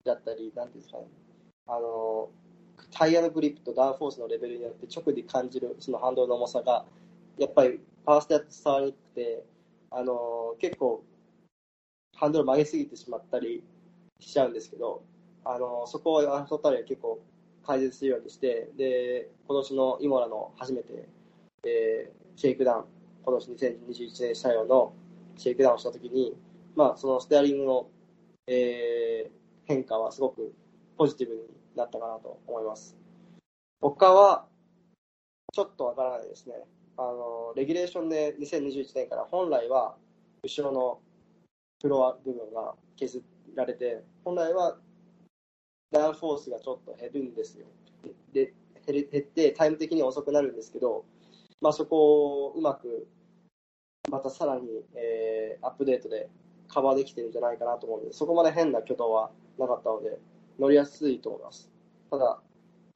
[0.04, 1.04] だったり、なんていうんですかね、
[1.66, 2.28] あの
[2.90, 6.84] タイヤのグリップとダウンフォースのレベルによって直で感じるそのハンドルの重さが、
[7.38, 9.44] やっぱりパワーステだと伝わりにくくて、
[9.90, 11.02] あの結構
[12.24, 13.62] ハンドル曲げすぎてしまったり
[14.18, 15.04] しちゃうんですけど、
[15.44, 17.20] あのそこをアルファタリは結構
[17.66, 21.06] 改善するようにして、で今年のイモラの初めて、
[21.66, 22.84] えーシェイクダウン、
[23.24, 24.94] 今年2021年車用の
[25.36, 26.34] シェイクダウンをしたときに、
[26.74, 27.88] まあ、そのステアリングの、
[28.48, 30.54] えー変化はすごく
[30.98, 31.40] ポジティブに
[31.76, 32.96] なったかなと思います。
[33.80, 34.46] 他は、
[35.54, 36.54] ちょっとわからないですね。
[36.96, 39.96] あの、レギュレーションで2021年から本来は
[40.42, 40.98] 後ろの
[41.84, 43.22] フロア部分が削
[43.54, 44.78] られて、本来は
[45.92, 47.66] ダウンフォースがちょっと減るんですよ。
[48.32, 48.54] で、
[48.86, 51.04] 減る減ってタイム的には遅くなるんですけど、
[51.60, 53.06] まあそこをうまく、
[54.10, 54.62] またさらに、
[54.94, 56.30] えーアップデートで
[56.68, 60.18] カバーできてるんじゃないかなと思うので、そこまで変な挙動はなかったので、
[60.58, 61.70] 乗りやすいと思います。
[62.10, 62.40] ただ、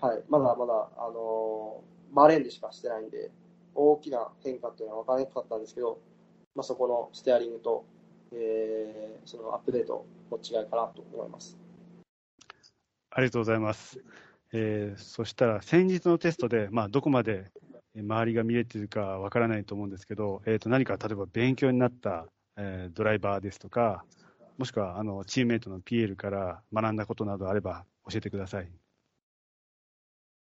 [0.01, 3.31] はい、まだまだ、あのーバーレンでしかしてないんで、
[3.75, 6.01] 大きな変化っていうのは分からなかったんですけど、
[6.55, 7.85] まあ、そこのステアリングと、
[8.33, 11.59] えーそのアップデートの違いかなと思います。
[13.11, 14.03] ありがとうございます。
[14.53, 17.51] えーそしたら先日のテストで、まあ、どこまで
[17.95, 24.05] 周りが見れているかわからないと思うんですけど、えー、と何か例えば勉強になった、えードライバーですとか、
[24.57, 28.69] もしくはあのチームメイトのピエールから学んだことなどあれば教えてください。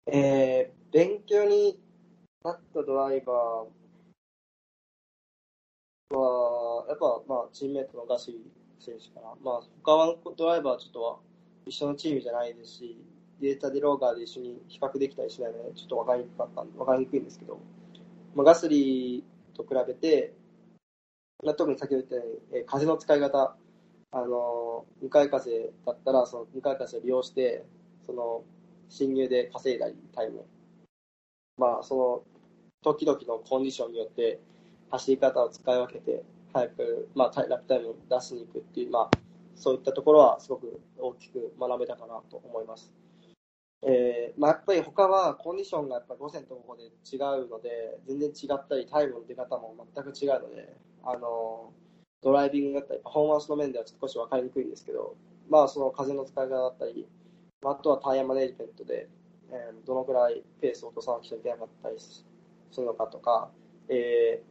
[0.07, 1.77] えー勉強に
[2.41, 3.35] なったドライバー
[6.15, 9.33] は、やっぱ、まあ、チームメイトのガシー選手かな。
[9.43, 11.19] まあ、他のドライバーはちょっとは
[11.65, 12.97] 一緒のチームじゃないですし、
[13.41, 17.59] データでローガーで一緒に比較できたりしないので、ちょっと分かりにくかった、分かりにくいんですけど、
[18.35, 20.33] まあ、ガスリーと比べて、
[21.43, 23.55] まあ、特に先ほど言ったように、え風の使い方、
[24.11, 27.65] あの向かい風だったら、その向かい風を利用して、
[28.05, 28.43] その、
[28.89, 30.45] 侵入で稼いだり、タイム。
[31.57, 32.23] まあ、その、
[32.81, 34.39] 時々のコンディションによって、
[34.91, 36.23] 走り方を使い分けて、
[36.55, 39.17] 早く、まあ、ラップタイムを出しに行くっていう、まあ、
[39.55, 42.93] そういったところはすごく大きく学べたかなと思います。
[43.85, 51.73] えーまあ、やっぱり他はコンディションがやっぱ5線とここで違うので、全然違ったり、タイムの出方も全く違うので、あの
[52.23, 55.17] ドライビングだったり、パフォーマンスの面では少し分かりにくいんですけど、
[55.49, 57.05] まあ、その風の使い方だったり、
[57.65, 59.09] あとはタイヤマネジメントで、
[59.51, 62.25] えーどのくらいペースを落とさなくちゃいけなかったりす
[62.77, 63.51] るのかとか、
[63.89, 64.41] え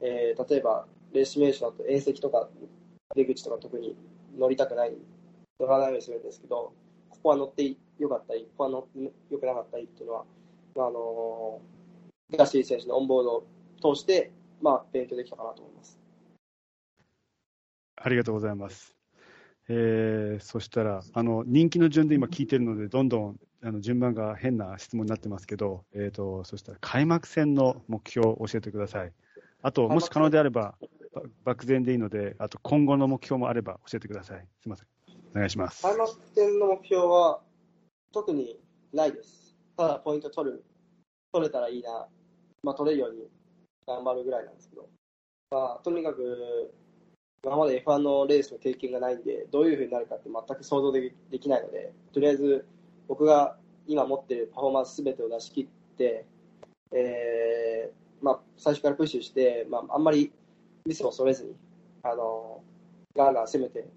[0.00, 2.48] ーえー例えば、レースシミュレーションだと縁石とか
[3.14, 3.96] 出口とか特に
[4.38, 4.92] 乗りたくない、
[5.60, 6.72] 乗らないようにするんですけど、
[7.08, 10.24] ここは乗ってよかったり、ここは乗ってよくなかったりっていうのは、
[10.74, 16.00] まああのーガシー選手のオンボードを通して、まあ、勉強できたかなと思います。
[17.94, 18.96] ありがとうございます。
[19.68, 29.12] えーそしたら、あの人気の順で今聞いてるので、どんどんあの順番が変な質問になってますけど、えー、とそしたら開幕戦の目標を教えてください。
[29.62, 30.74] あと、もし可能であれ、ば
[31.44, 34.40] 漠然でいいので、あと今後の目標もあれば教えてください。
[34.60, 34.86] すみません。
[35.34, 35.82] お願いします。
[35.82, 37.40] 開幕戦の目標は
[38.12, 38.58] 特に
[38.92, 39.54] ないです。
[39.76, 40.64] ただポイント取る、
[41.32, 42.06] 取れたらいいな、
[42.62, 43.28] まあ取れるように
[43.86, 44.88] 頑張るぐらいなんですけど、
[45.50, 46.72] まあとにかく
[47.44, 52.66] 今まで F1 のレースの経験がないんで、どういう風になるかって全く想像できできないので、とりあえず
[53.08, 56.26] 僕が今持ってるパフォーマンスすべてを出し切って、
[56.92, 60.32] えーまあ最初からプッシュして、まああんまり
[60.86, 61.56] ミスを恐れずに、
[62.02, 62.62] あの、
[63.16, 63.88] ガンガン攻めて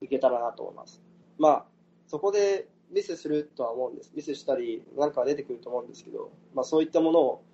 [0.00, 1.02] いけたらなと思います。
[1.38, 1.66] まあ、
[2.06, 4.12] そこでミスするとは思うんです。
[4.14, 7.44] ミスしたり、なんか出てくると思うんですけど、まあ、そういったものを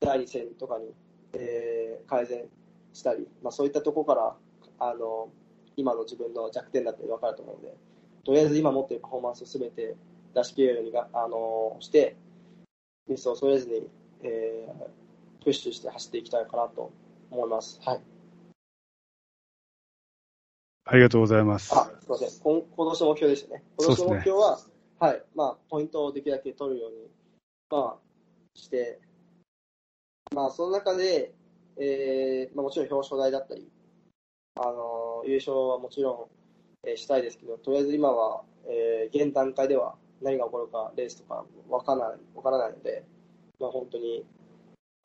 [0.00, 0.92] 第2戦とかに、
[1.34, 2.44] えー改善
[2.92, 4.36] したり、まあ、そういったとこから
[4.78, 5.30] あの
[5.76, 7.76] 今の自分の弱点だって分かると思うので、
[8.24, 9.96] とりあえず今持っているパフォーマンスをすべて
[10.34, 12.16] 出し切れるようにがあのして、
[13.08, 13.88] ミスを恐れずに、
[14.22, 15.02] えー
[15.44, 16.92] プッシュして走っていきたいかなと
[17.32, 17.80] 思います。
[17.84, 18.00] はい。
[20.84, 21.72] ありがとうございます。
[21.74, 22.28] あ、すみません。
[22.42, 23.64] 今今年の目標でしたね。
[23.78, 24.60] 今年の目標は、
[24.98, 27.08] はい、まあ、ポイントをできるだけ取るように、
[27.70, 29.00] まあ、して、
[30.34, 31.32] まあ、その中で、
[31.78, 33.68] えーまあ、もちろん表彰台だったり、
[34.60, 36.28] あの優勝はもちろ
[36.84, 43.04] ん、えーしたいですけど、とりあえず今は、えー現段階では何が起こるか、レースとかわからないわからないので、
[43.58, 44.24] まあ、本当に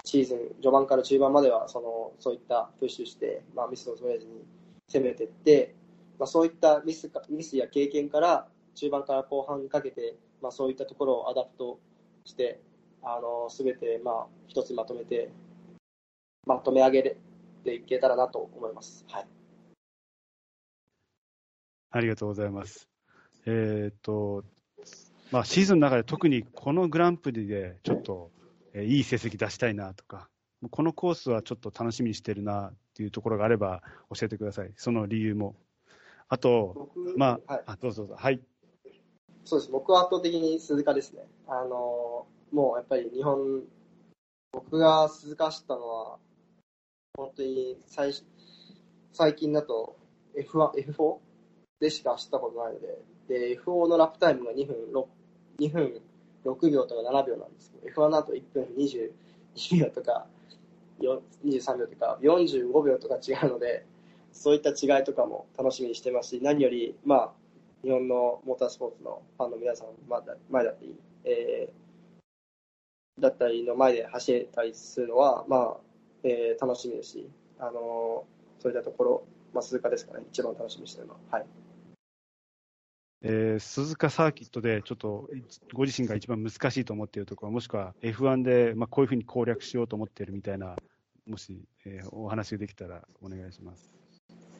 [0.08, 4.46] シーズン序盤から中盤まではそのそういったプッシュして、まあ、ミスを恐れずに
[4.88, 5.76] 攻めていって、
[6.18, 11.80] まあ、そういったミスかミスや経験から中盤から後半にかけて、まあ、そういったところを adapt
[12.24, 12.62] して
[13.04, 15.30] あの全てまあ一つまとめて
[16.46, 17.18] まとめ上げ
[17.66, 19.04] ていけたらなと思います。
[19.10, 19.28] はい
[21.92, 22.88] ありがとうございます。
[23.46, 24.44] えーっと、
[25.32, 28.30] まあ、シーズンの中で特にこのグランプリでちょっと、
[28.78, 30.30] えーいい成績出したいなとか、
[30.70, 33.82] このコースはちょっと楽しみにしてるなっていうところがあれば
[34.14, 34.72] 教えてください。
[34.76, 35.56] その理由も。
[36.30, 38.16] あと、僕まあ、はい、あどうぞどうぞ。
[38.18, 38.40] はい。
[39.46, 41.24] そうです僕は圧倒的に鈴鹿ですね。
[41.48, 43.64] あのもうやっぱり日本、
[44.52, 46.20] 僕が鈴鹿走ったのは、
[47.16, 48.14] 本当に最
[49.12, 49.98] 最近だと
[50.38, 51.18] F1、F4
[51.80, 55.06] でしか走ったことないので、で、F4 のラップタイムが2分 ,6
[55.60, 56.02] 2分
[56.48, 59.12] 6秒とか7秒なんですけど、F1 だと1分22
[59.80, 60.28] 秒とか、
[61.00, 63.86] 23秒とか、45秒とか違うので、
[64.32, 67.32] そういった違いとかも楽しみにしてますし、何より、まあ、
[67.84, 71.88] 日本のモータースポーツのファンの皆さんの前だ前だったり、えー
[73.20, 75.78] だったりの前で走れたりするのは、まあ
[76.24, 77.30] えー楽しみですし、
[77.60, 81.20] あのーそういったところ、まあ、鈴鹿ですかね、一番楽しみにしてるのは。
[81.32, 81.46] はい、
[83.24, 85.30] えー鈴鹿サーキットでちょっと
[85.74, 90.76] ご自身が一番難しいと思っているところ、もしくは F1 で、まあ、こういうふうに攻略しようと思っているみたいな、
[91.28, 93.90] もし、えーお話ができたらお願いします。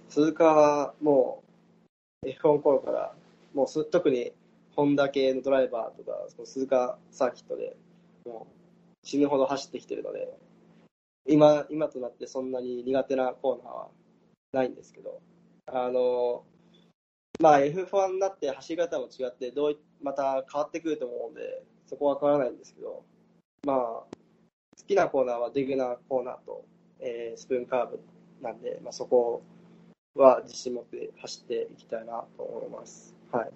[0.10, 1.44] 鈴鹿はも
[2.24, 3.14] う F1 頃から、
[3.54, 4.32] もうす特に
[4.76, 7.76] ホンダ系のドライバーとか、その鈴鹿サーキットで
[8.26, 10.28] もう死ぬほど走ってきてるので、
[11.28, 13.88] 今今となってそんなに苦手なコーナーは
[14.54, 15.22] ないんですけど、
[15.68, 16.44] あの
[17.40, 23.04] まあ、F1 になって走り方も違ってどうい、また変わってくると思うので、そこは変わらないんですけど、
[23.66, 24.08] まあ、好
[24.88, 26.66] きなコーナーはディグナーコーナーと、
[27.00, 28.00] えースプーンカーブ
[28.42, 29.44] なんで、まあ、そこ
[30.16, 33.16] は自信持って走っていきたいなと思います。
[33.32, 33.52] はい。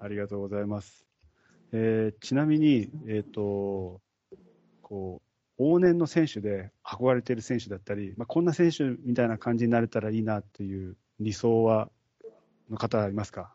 [0.00, 1.06] ありがとうございます。
[1.72, 4.00] えーちなみに、えっ、と、
[4.82, 5.22] こ
[5.58, 11.88] う、往年の選手で憧れている選手だったり、まあ、こんな選手みたいな感じになれたらいいなっていう理想は、
[12.68, 13.54] の方はいますか？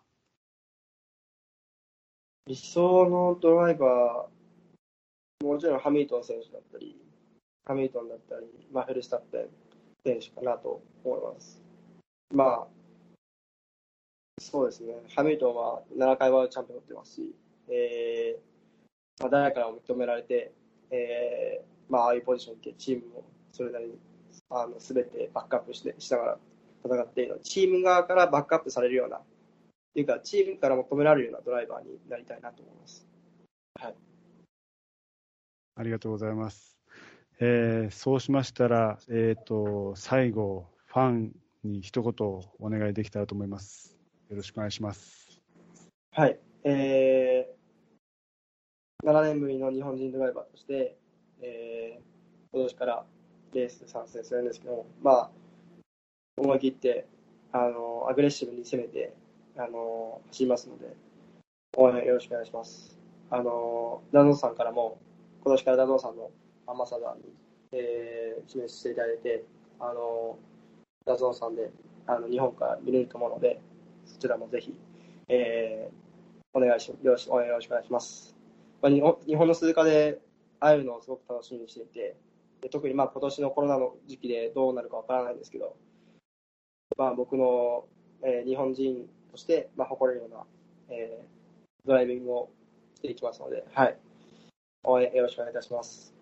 [2.46, 6.98] 理想のドライバー、もちろんハミルトン選手だったり、
[7.66, 9.50] ハミルトンだったり、まあ、フェルスタッペン
[10.06, 11.62] 選手かなと思います。
[12.34, 12.68] まあ、
[14.40, 17.36] そうですね、ハミルトンは7回ワールドチャンピオンを取ってますし、
[17.70, 20.54] えーまあ、誰からも認められて、
[20.90, 24.00] えーまあ、ああいうポジションにいて、チームもそれなりに
[24.50, 26.38] あの全てバックアップしてしながら
[26.88, 29.24] 戦っているので、チーム側からバックアップされるような、っ
[29.94, 33.08] ていうか、チームから求められるようなドライバーになりたいなと思います。
[33.80, 33.96] はい。
[35.76, 36.78] ありがとうございます。
[37.40, 42.14] えーそうしましたら、えっ、と、最後、ファンに一言
[42.60, 43.96] お願いできたらと思います。
[44.30, 45.40] よろしくお願いします。
[46.12, 46.40] はい。
[46.64, 50.98] えー、7年ぶりの日本人ドライバーとして、
[51.42, 52.04] えー、
[52.52, 53.06] 今年から
[53.54, 55.32] レースで参戦するんですけども、まあ、
[56.38, 57.06] 思い切って、
[57.52, 59.14] あの、アグレッシブに攻めて、
[59.58, 60.96] あの、走りますので、
[61.76, 62.98] 応援よろしくお願いします。
[63.30, 65.00] あの、ダノンさんからも、
[65.44, 66.32] 今年からダノンさんの
[66.68, 67.24] アンバサダーに、
[67.72, 69.44] えー、指名していただいて、
[69.80, 70.38] あの、
[71.06, 71.72] ダゾンさんで、
[72.06, 73.60] あの、日本から見れると思うので、
[74.06, 74.74] そちらもぜひ、
[75.28, 76.08] えー
[76.58, 78.36] お願いしよろし応援よろしくお願いします。
[78.82, 80.20] まあ、日本日本の鈴鹿で
[80.60, 82.16] 会えるのをすごく楽しみにしていて、
[82.72, 85.76] 特にまあ今年のコロナの時期でどうなるかわからないんですけど、
[86.96, 87.86] まあ、僕の、
[88.24, 90.46] えー日本人として、まあ、誇れるような、
[90.90, 91.28] えー
[91.86, 92.50] ドライビングを
[92.96, 93.98] していきますので、はい、
[94.84, 96.14] 応援よろしくお願いいたします。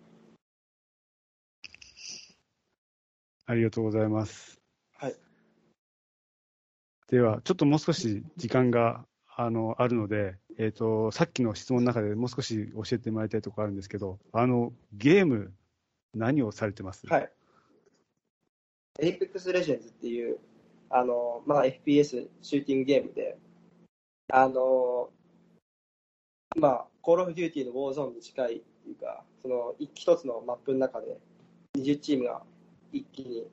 [3.46, 4.60] ありがとうございます。
[4.96, 5.14] はい。
[7.08, 9.04] では、ちょっともう少し時間が
[9.34, 15.52] あのあるので、えっ、と、さっきの質問の中でもう少し教えてもらいたいところあるんですけど、あの、ゲーム、
[16.14, 17.06] 何をされてます？
[17.08, 17.30] はい。
[19.00, 20.38] Apex Legends っていう、
[20.90, 23.38] あの、まあ、FPS シューティングゲームで、
[24.32, 25.10] あの、
[26.56, 31.18] まあ、Call of Duty の Warzone に近いっていうか、その、一一つのマップの中で、
[31.76, 32.42] 20チームが
[32.92, 33.46] 一気に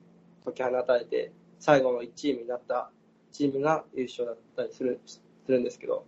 [0.44, 2.90] 解き放たれて、最後の1チームになった
[3.32, 6.06] チームが優勝だったりするするんですけど、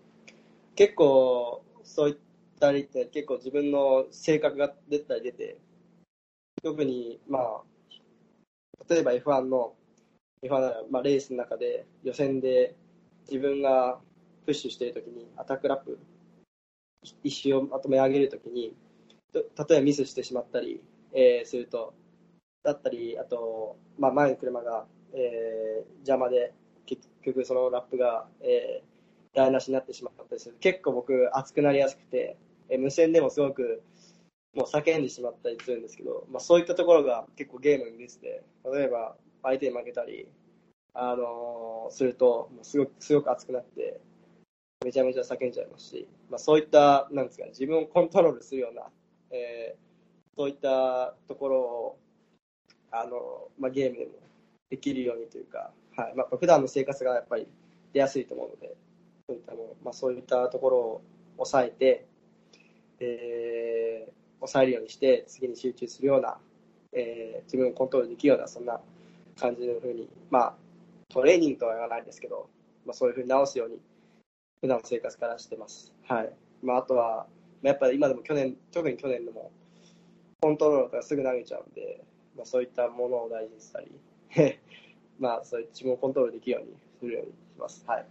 [0.74, 2.16] 結構、そういっ
[2.58, 5.58] たりって結構自分の性格が出たり出て、
[6.62, 7.62] 特に、まあ、
[8.88, 9.74] 例えば F1 の
[10.42, 12.74] F1 まあ、レースの中で予選で
[13.28, 13.98] 自分が
[14.44, 15.98] プッシュしているときにアタックラップ
[17.22, 18.74] 一周をまとめ上げるときに
[19.34, 20.80] 例えばミスしてしまったり、
[21.12, 21.94] えーすると
[22.62, 26.52] だったりあと、まあ、前の車が、えー邪魔で
[26.86, 28.96] 結局そのラップが、えー
[29.34, 30.56] 台無しになってしまったりする。
[30.60, 32.38] 結構僕熱くなりやすくて、
[32.70, 33.82] えー無線でもすごく
[34.54, 39.14] もう叫んでしまったりするんですけど、まあ、そういったところが結構ゲームに出てて例えば
[39.46, 40.28] 相手に負けたり、
[40.94, 44.00] あのするともうすごくすごく熱くなって
[44.84, 48.82] めちゃめちゃ叫んじゃいますし、まあ、そういったなんですか、ね、自分をコントロールするような、
[49.30, 49.86] えー
[50.38, 51.98] そういったところを、
[52.90, 54.10] あのまあ、ゲームでも
[54.68, 56.14] できるようにというか、はい。
[56.14, 57.48] まあ、普段の生活がやっぱり
[57.94, 58.76] 出やすいと思うので
[59.26, 61.02] そういったもまあ、そういったところを
[61.36, 62.06] 抑えて、
[63.00, 66.36] えー抑えるようにして次に集中するような、
[66.92, 68.80] えー自分をコントロールできるようなそんな
[69.38, 70.54] 感じのふうに、まあ、
[71.08, 72.48] トレーニングとは言わないですけど、
[72.84, 73.78] まあ、そういうふうに直すように
[74.60, 75.94] 普段の生活からしてます。
[76.08, 76.32] はい
[76.62, 77.26] まあ、あとは、
[77.62, 79.50] まあやっぱり今でも去年、特に去年でも
[80.40, 82.04] コントロールがすぐ投げちゃうんで、
[82.36, 83.90] まあ、そういったものを大事にしたり、
[85.18, 87.84] まあ、そういう自分をコントロールできるようにするようにします。
[87.86, 88.06] はい。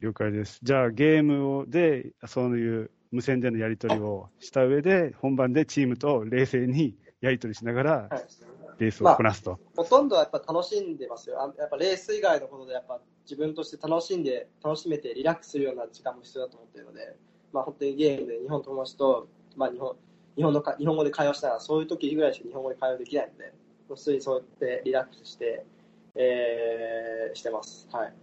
[0.00, 0.60] 了解です。
[0.62, 9.60] じゃあ、ゲームをで、そういう無線でのやり取りをした上で、本番でチームと冷静にやり取りしながら、はいレースをこなすと。
[9.76, 11.40] ほとんどはやっぱ楽しんでますよ。
[11.40, 17.16] あやっぱレース以外のことでやっぱ自分として楽しんで、楽しめてリラックスするような時間も必要だと思っているので、
[17.52, 19.96] まあ本当にゲームで日本の友達と、まあ日本、
[20.36, 23.52] 日本のか日本語で会話したら、そういう時ぐらいしか日本語で会話できないので、
[23.88, 25.66] 普通にそうやってリラックスして、
[26.14, 27.86] えー、してます。
[27.92, 28.14] はい。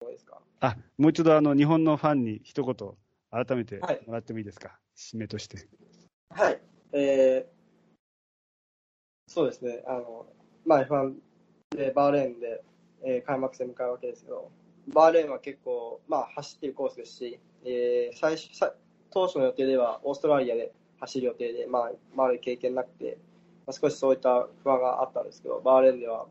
[0.00, 0.40] どうですか？
[0.60, 2.74] あ、もう一度、あの、日本のファンに一言、
[3.30, 5.68] 改めてはいもらってもいいですか、締めとして。
[6.30, 6.60] はい。
[6.92, 7.61] えー、
[9.34, 9.82] そうですね。
[9.86, 10.26] あの、
[10.66, 11.14] まあ F1
[11.74, 12.62] でバーレーンで、
[13.02, 14.50] えー開幕戦迎えるわけですけど、
[14.88, 18.74] バーレーンは結構、まあ走っているコースですし、えー最初、さ
[19.10, 23.16] 当初の予定ではオーストラリアで走る予定で、まあ、まあ経験なくて、
[23.66, 26.26] まあ、少しそういった不安があったんですけど、バーレーンでは、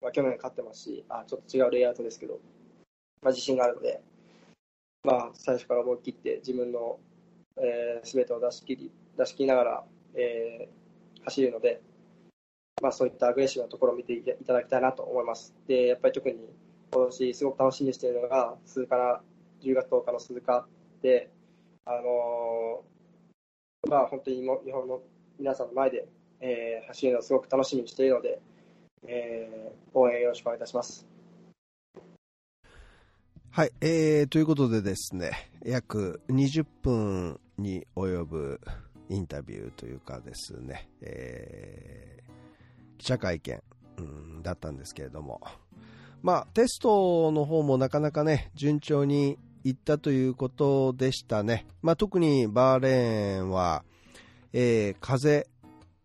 [0.00, 2.40] まあ、去年勝ってますし、あ、ちょっと違うレイアウトですけど、
[3.22, 4.02] まあ自信があるので、
[5.04, 6.98] まあ最初から思い切って自分の
[7.56, 9.84] えー、全てを出し切り出し切りながら、
[10.16, 10.82] えー
[11.24, 11.80] 走るので、
[12.82, 15.54] まあ、そういったアグレッシブなところを見ていただきたいなと思います。
[15.68, 16.36] で、やっぱり特に
[16.92, 19.20] 今年すごく楽しみにしているのが、鈴鹿な
[19.62, 20.66] 10月10日の鈴鹿
[21.00, 21.30] で、
[21.84, 25.00] あのーまあ、本当にも日本の
[25.38, 26.08] 皆さんの前で、
[26.40, 28.40] えー走るのをすごく楽しみにしているので、
[29.06, 31.06] えー応援よろしくお願いいたします。
[33.50, 38.60] はい、えー、ということでですね、約20分に及ぶ
[39.08, 42.32] インタビューというかですね、えー、
[43.02, 43.60] 記者会見、
[44.44, 45.40] だったんですけれども、
[46.22, 51.66] まあ、テストの方もなかなかね、順調にいったということでしたね。
[51.82, 53.82] まあ、特にバーレーンは、
[54.52, 55.48] えー、風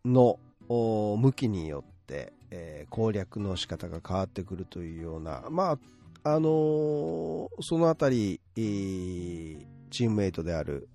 [0.04, 5.78] の向きによって、えー、攻略の仕方が変わってくるというような、ま
[6.24, 10.90] あ、あのー、そのあたり、チームメイトである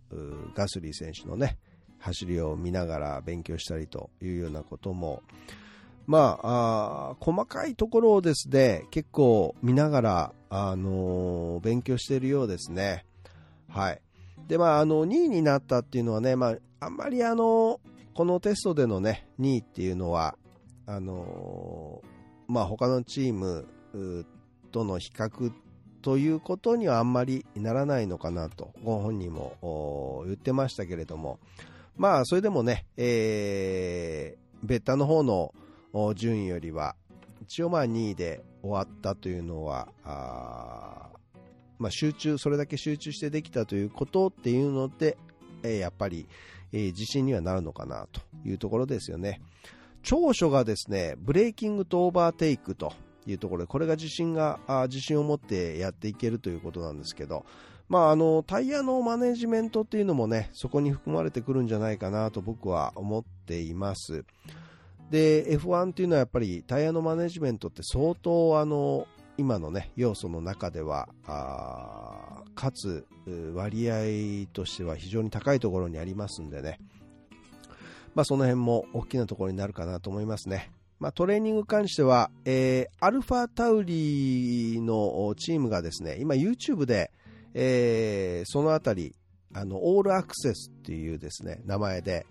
[0.53, 1.59] ガスリー選手のね、
[2.01, 5.23] 走りを見ながら勉強したりというようなことも、
[6.07, 13.07] まあ、あ細かいところをですね、結構見ながら、あのー、勉強しているようですね。
[13.69, 14.01] はい。
[14.49, 17.81] で、まあ、あの、2位になったっていうのはね、まあ、あんまりあの、
[18.15, 20.37] このテストでのね、2位っていうのは、
[20.87, 23.67] あのー、まあ、他のチーム
[24.73, 25.53] との比較
[26.03, 31.39] ということにはあんまりならないのかなと、ご本人も言ってましたけれども、
[31.97, 35.55] まあ、それでもね、えー、ベッタの方の
[36.15, 36.97] 順位よりは、
[37.43, 39.89] 一応まあ2位で終わったというのは、
[41.79, 45.19] まあ、集中、それだけ集中してできたということっていうので、
[45.65, 46.29] え、やっぱり、
[46.73, 49.41] え、自信にはなるのかなというところですよね。
[50.03, 52.93] 長所がですね、ブレーキングとオーバーテイクと
[53.27, 57.45] いうところで、これが自信が、あ自信を持ってやっていけるということなんですけど、
[57.89, 64.25] まあ、あの、タイヤのマネジメントっていうのもね、そこに含まれてくるんじゃないかなと僕は思っています。
[65.13, 69.07] で、F1 っていうのはやっぱりタイヤのマネジメントって相当あの、
[69.37, 73.07] 今のね、要素の中では、あかつ
[73.55, 76.79] 割合としては非常に高いところにありますんでね、
[78.15, 80.73] まあその辺も大きなところになるかなと思いますね。
[80.99, 87.11] まあ、トレーニングに関しては、えー、アルファタウリーのチームがですね、今 YouTube で、
[87.53, 89.15] えー、そのあたり、
[89.53, 92.25] あの、オールアクセスっていうですね、名前で、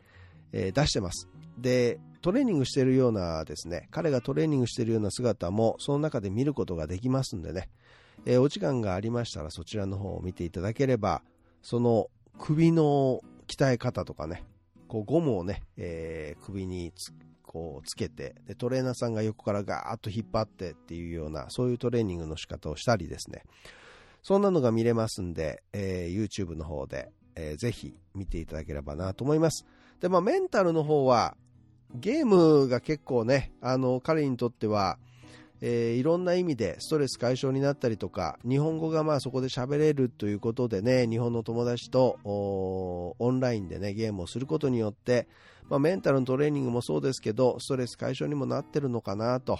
[0.53, 1.27] えー、出してます。
[1.59, 7.69] で、トレーニングしているようなですね、彼がトレーニングしているような姿も、その中で見ることができますんでね、
[8.25, 11.23] えー、お時間がありましたらそちらの方を見ていただければ、
[11.61, 12.09] その
[12.39, 14.43] 首の鍛え方とかね、
[14.87, 17.11] こうゴムをね、えー、首につ
[17.43, 23.43] こうつけてで、トレーナーさんが横からガーッと引っ張ってっていうような、そういうトレーニングの仕方をしたりですね、
[24.21, 29.65] そんなのが見れますんで、えー、YouTube の方で、えー、ぜひ見ていただければなと思います。
[29.99, 31.35] で、まあ、メンタルの方は、
[31.95, 34.97] ゲームが結構ね、あの、彼にとっては、
[35.63, 45.27] えー、いろんな意味でストレス解消になったりとか、日本語がまあそこで喋れるということでね、日本の友達とオンラインでね、ゲームをすることによって、
[45.69, 49.59] まあ、メンタルのトレーニングもそうですけど、ストレス解消にもなってるのかなと。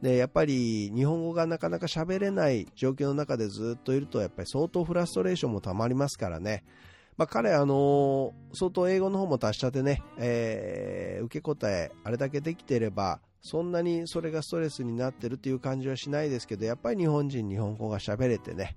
[0.00, 6.62] で、やっぱり日本語がなかなか喋れない状況の中でずっといると、やっぱり相当フラストレーションもたまりますからね。
[7.16, 18.76] まあ、彼、あのー、相当英語の方も達者でね、えー、受け答え、あれだけできていれば、そんなにそれがストレスになってるっていう感じはしないですけど、やっぱり日本人、日本語が喋れてね、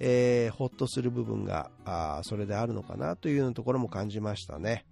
[0.00, 4.84] えー、ほっとする部分が、あそれであるのかなというようなところも感じましたね。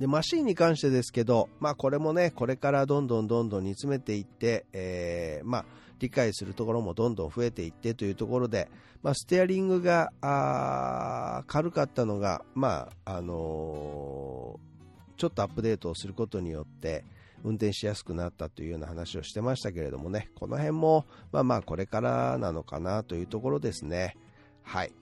[0.00, 5.64] で、マシンに関してですけど、まあこれもね、これからどんどんどんどん煮詰めていって、えー、まあ
[5.98, 8.68] 理解するところもどんどん増えていってというところで、
[9.02, 10.10] まあステアリングが、
[11.46, 17.04] 軽かったのが、まあ、あのー、ちょっとアップデートをすることによって、
[17.44, 24.16] 運転しやすくなったというような話をしてましたけれどもね、この辺も、まあまあこれからなのかなというところですね。
[24.62, 24.92] はい。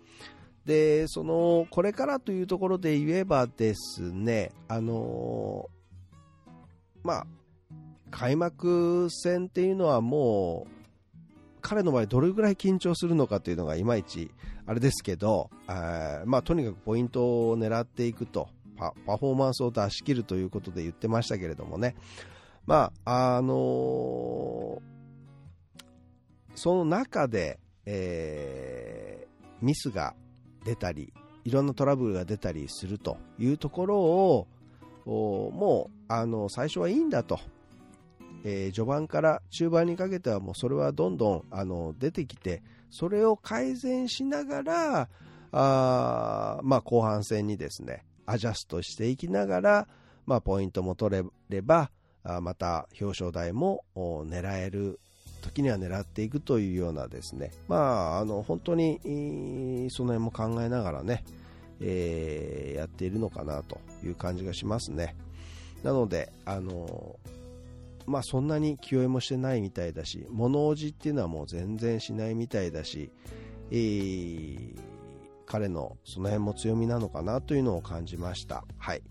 [0.64, 6.50] で、その、これからというところで言えばですね、あのー、
[7.02, 7.26] まあ、
[8.10, 10.73] 開幕戦っていうのはもう、
[11.64, 14.30] 彼の場合どれぐらい緊張するのかというのがいまいち
[14.66, 21.96] あれですけど、あまあ、とにかくポイントを狙っていくとパ、フォーマンスを出し切るということで言ってましたけれどもね、
[22.66, 24.82] まあ、あの、
[26.54, 30.14] その中で、えー、ミスが
[30.66, 34.48] 出たり、いろんなトラブルが出たりするというところを、
[35.06, 37.40] もう、あの、最初はいいんだと。
[38.44, 45.08] えー、序盤から中盤にかけてはもうそれはどんどんあの出てきて、それを改善しながら、
[45.50, 49.88] あまあ、後半戦にですね、アジャストしていきながら、
[50.26, 51.90] まあ、ポイントも取れれば、
[52.22, 55.00] あまた表彰台も狙える
[55.42, 61.24] 時には狙っていくというようなですね、まあ、あの本当にその辺も考えながらね、
[61.80, 65.16] えー、やっているのかなという感じがしますね。
[65.82, 67.16] なので、あの
[68.06, 73.10] まあ、そんなに気負いもしてないみたいだし、物おじっていうのはもう全然しないみたいだし、
[73.70, 74.78] えー、
[75.46, 78.64] 彼のその辺も強みなのかなというのを感じました。
[78.78, 79.02] はい。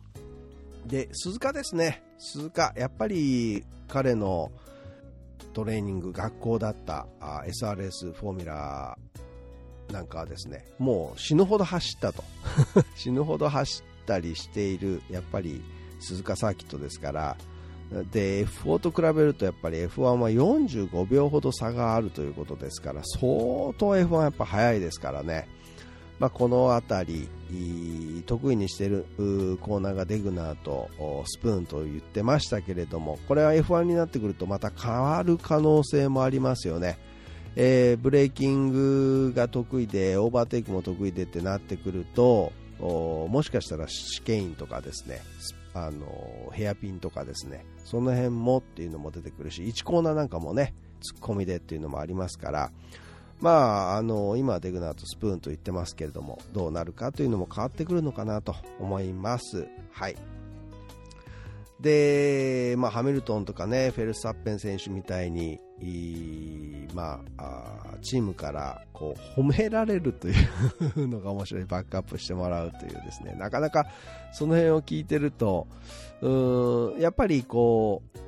[0.85, 2.03] で、鈴鹿ですね。
[2.17, 4.51] 鈴鹿、やっぱり彼の
[5.53, 8.97] トレーニング、学校だったあ SRS フォーミュラ
[9.91, 12.23] なんかはですね、もう死ぬほど走ったと。
[12.95, 15.61] 死ぬほど走ったりしている、やっぱり
[15.99, 17.37] 鈴鹿サーキットですから、
[18.11, 25.47] で F4 と比べるとやっぱり F1 は45秒ほど差があるということですから相当 F1 はやっぱ速いですからね、
[26.17, 29.05] まあ、この辺り得意にしている
[29.61, 30.89] コーナーがデグナーと
[31.25, 36.97] スプーンと言ってましたけれどもこれは F1 になってくるとまた変わる可能性もありますよね。
[37.55, 45.21] えー、ブレーキングが得意でオーバーテイクも得意でってなってくるともしかしたら試験員とかですね
[45.73, 47.65] あのヘアピンとかですね。
[47.83, 52.71] その辺もっていうのも出てくるし1コーナーなんかもねツッコミでっていうのもありますから。
[53.41, 59.67] まあ、あの今、デグナーとスプーンと言ってますけれどもどうなるかというのも変わってくるのかなと思います。
[59.91, 60.15] はい。
[61.81, 65.59] で、まあ、ハミルトンとかねフェルスタッペン選手みたいに、
[66.93, 70.33] まあ、チームからこう褒められるとい
[70.95, 71.65] うのが面白い。
[71.65, 73.35] バックアップしてもらうというですね。
[73.37, 73.87] なかなか
[74.31, 75.67] その辺を聞いてると
[76.21, 78.19] うやっぱりこう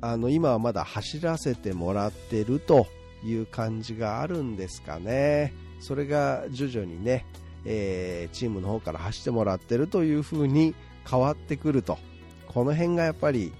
[0.00, 2.86] あの今はまだ走らせてもらってると
[3.24, 5.52] いう感じがあるんですかね。
[5.80, 7.24] それが徐々にね、
[7.64, 10.74] えー、チームの方から走ってもらってるという風に
[11.08, 11.98] 変わってくると。
[12.46, 13.52] この辺がやっぱり、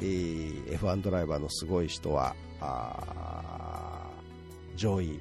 [0.00, 2.34] F1 ドライバーのすごい人は
[4.76, 5.20] 上位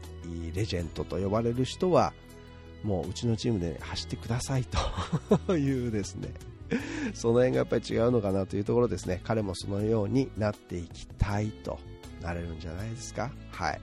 [0.53, 2.13] レジェンドと呼ばれる人は
[2.83, 4.65] もううちのチームで走ってください
[5.45, 6.29] と いうですね。
[7.13, 9.21] その辺がやっぱり違うのかなというところですね。
[9.23, 11.79] 彼もそのようになっていきたいと
[12.21, 13.31] なれるんじゃないですか。
[13.51, 13.81] はい。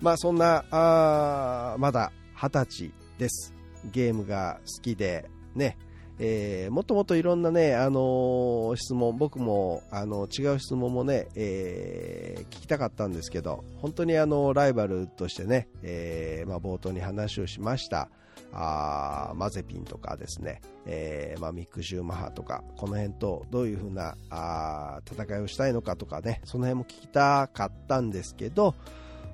[0.00, 3.54] まあそんなあまだ20歳です。
[3.92, 5.76] ゲームが好きでね。
[6.22, 18.10] えー、もっともっといろんなね、あのー、質問、僕も、あの違う質問もね、えー、聞きたかったんですけど、本当にあのライバルとしてね、えまあ、冒頭に話をしました、
[18.52, 28.74] あマゼピンとかですね、えまあ、ミック・シューマハとか、この辺とどういうふうなあ戦いをしたいのかとかね、その辺も聞きたかったんですけど、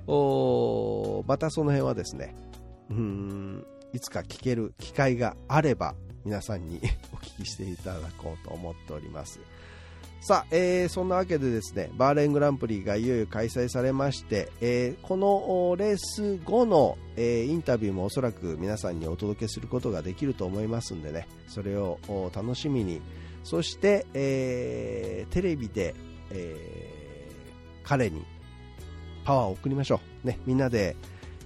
[0.07, 2.33] おまたその辺はですね、
[2.89, 5.95] うんいつか聞ける機会があれば、
[6.27, 6.81] 皆さんに
[7.13, 9.39] お聞きしていただこうと思っております。
[10.19, 21.97] さあ、えー、そんなわけでですね、バーレングランプリがいよいよ開催されまして、えー、このレース後の、えー、インタビューもおそらく皆さんにお届けすることができると思いますんでね、それを
[22.35, 23.01] 楽しみに、
[23.45, 25.95] そして、えー、テレビで、
[26.31, 28.25] えー、彼に
[29.23, 30.27] パワーを送りましょう。
[30.27, 30.97] ね、みんなで、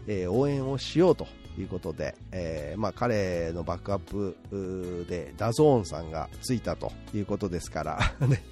[0.07, 1.27] えー、応援をしようと
[1.57, 8.43] いうことで、えー、まあ、彼のバックアップで DAZN さんがついたということですから ね、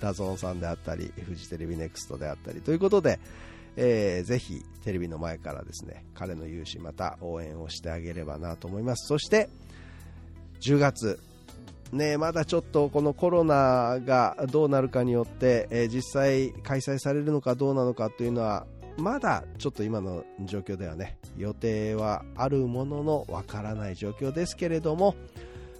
[0.00, 3.20] DAZN さんであったり、フジテレビネクストであったりということで、
[3.76, 9.06] えー、ぜひテレビの前からですね、彼の勇姿また応援をしてあげればなと思います。
[9.08, 9.48] そして、
[10.60, 11.20] 10月、
[11.92, 18.66] ね、まだちょっとこのコロナがどうなるかによって、えー、実際開催されるのかどうなのかというのは
[18.96, 25.14] まだちょっと今の状況ではね、予定はあるもののわからない状況ですけれども、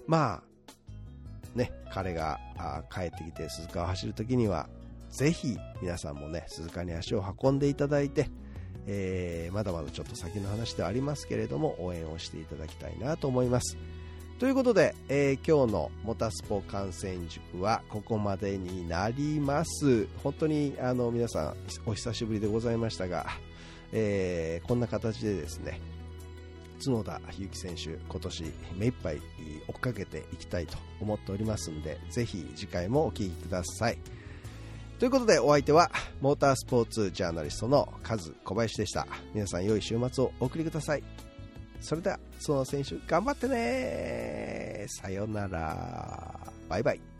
[0.07, 2.41] まあ、ね、彼が
[2.93, 4.69] 帰ってきて鈴鹿を走るときには、
[5.11, 8.31] ぜひ皆さんもね、鈴鹿に足を運んでいただいて、
[8.87, 13.77] えー、まだまだちょっと先の話ではありますけれども、応援をしていただきたいなと思います。
[14.43, 20.09] ということで、えー、今日のモタスポ観戦塾はここまでになります。
[20.25, 23.25] 本当にあの皆さんお久しぶりでございましたが、
[23.93, 25.81] えー、こんな形でですね、
[26.85, 28.45] 角田裕樹選手、今年
[28.77, 29.21] 目いっぱい
[29.69, 33.99] 追っかけていきたいと思っておりますので、ぜひ次回もお聴きください。
[34.99, 39.07] ということでお相手はモータースポーツジャーナリストのカズ小林でした。
[39.35, 41.22] 皆さん良い週末をお送りください。
[41.83, 46.35] それでは、その選手、頑張ってねさよなら。
[46.69, 47.12] バイバイ。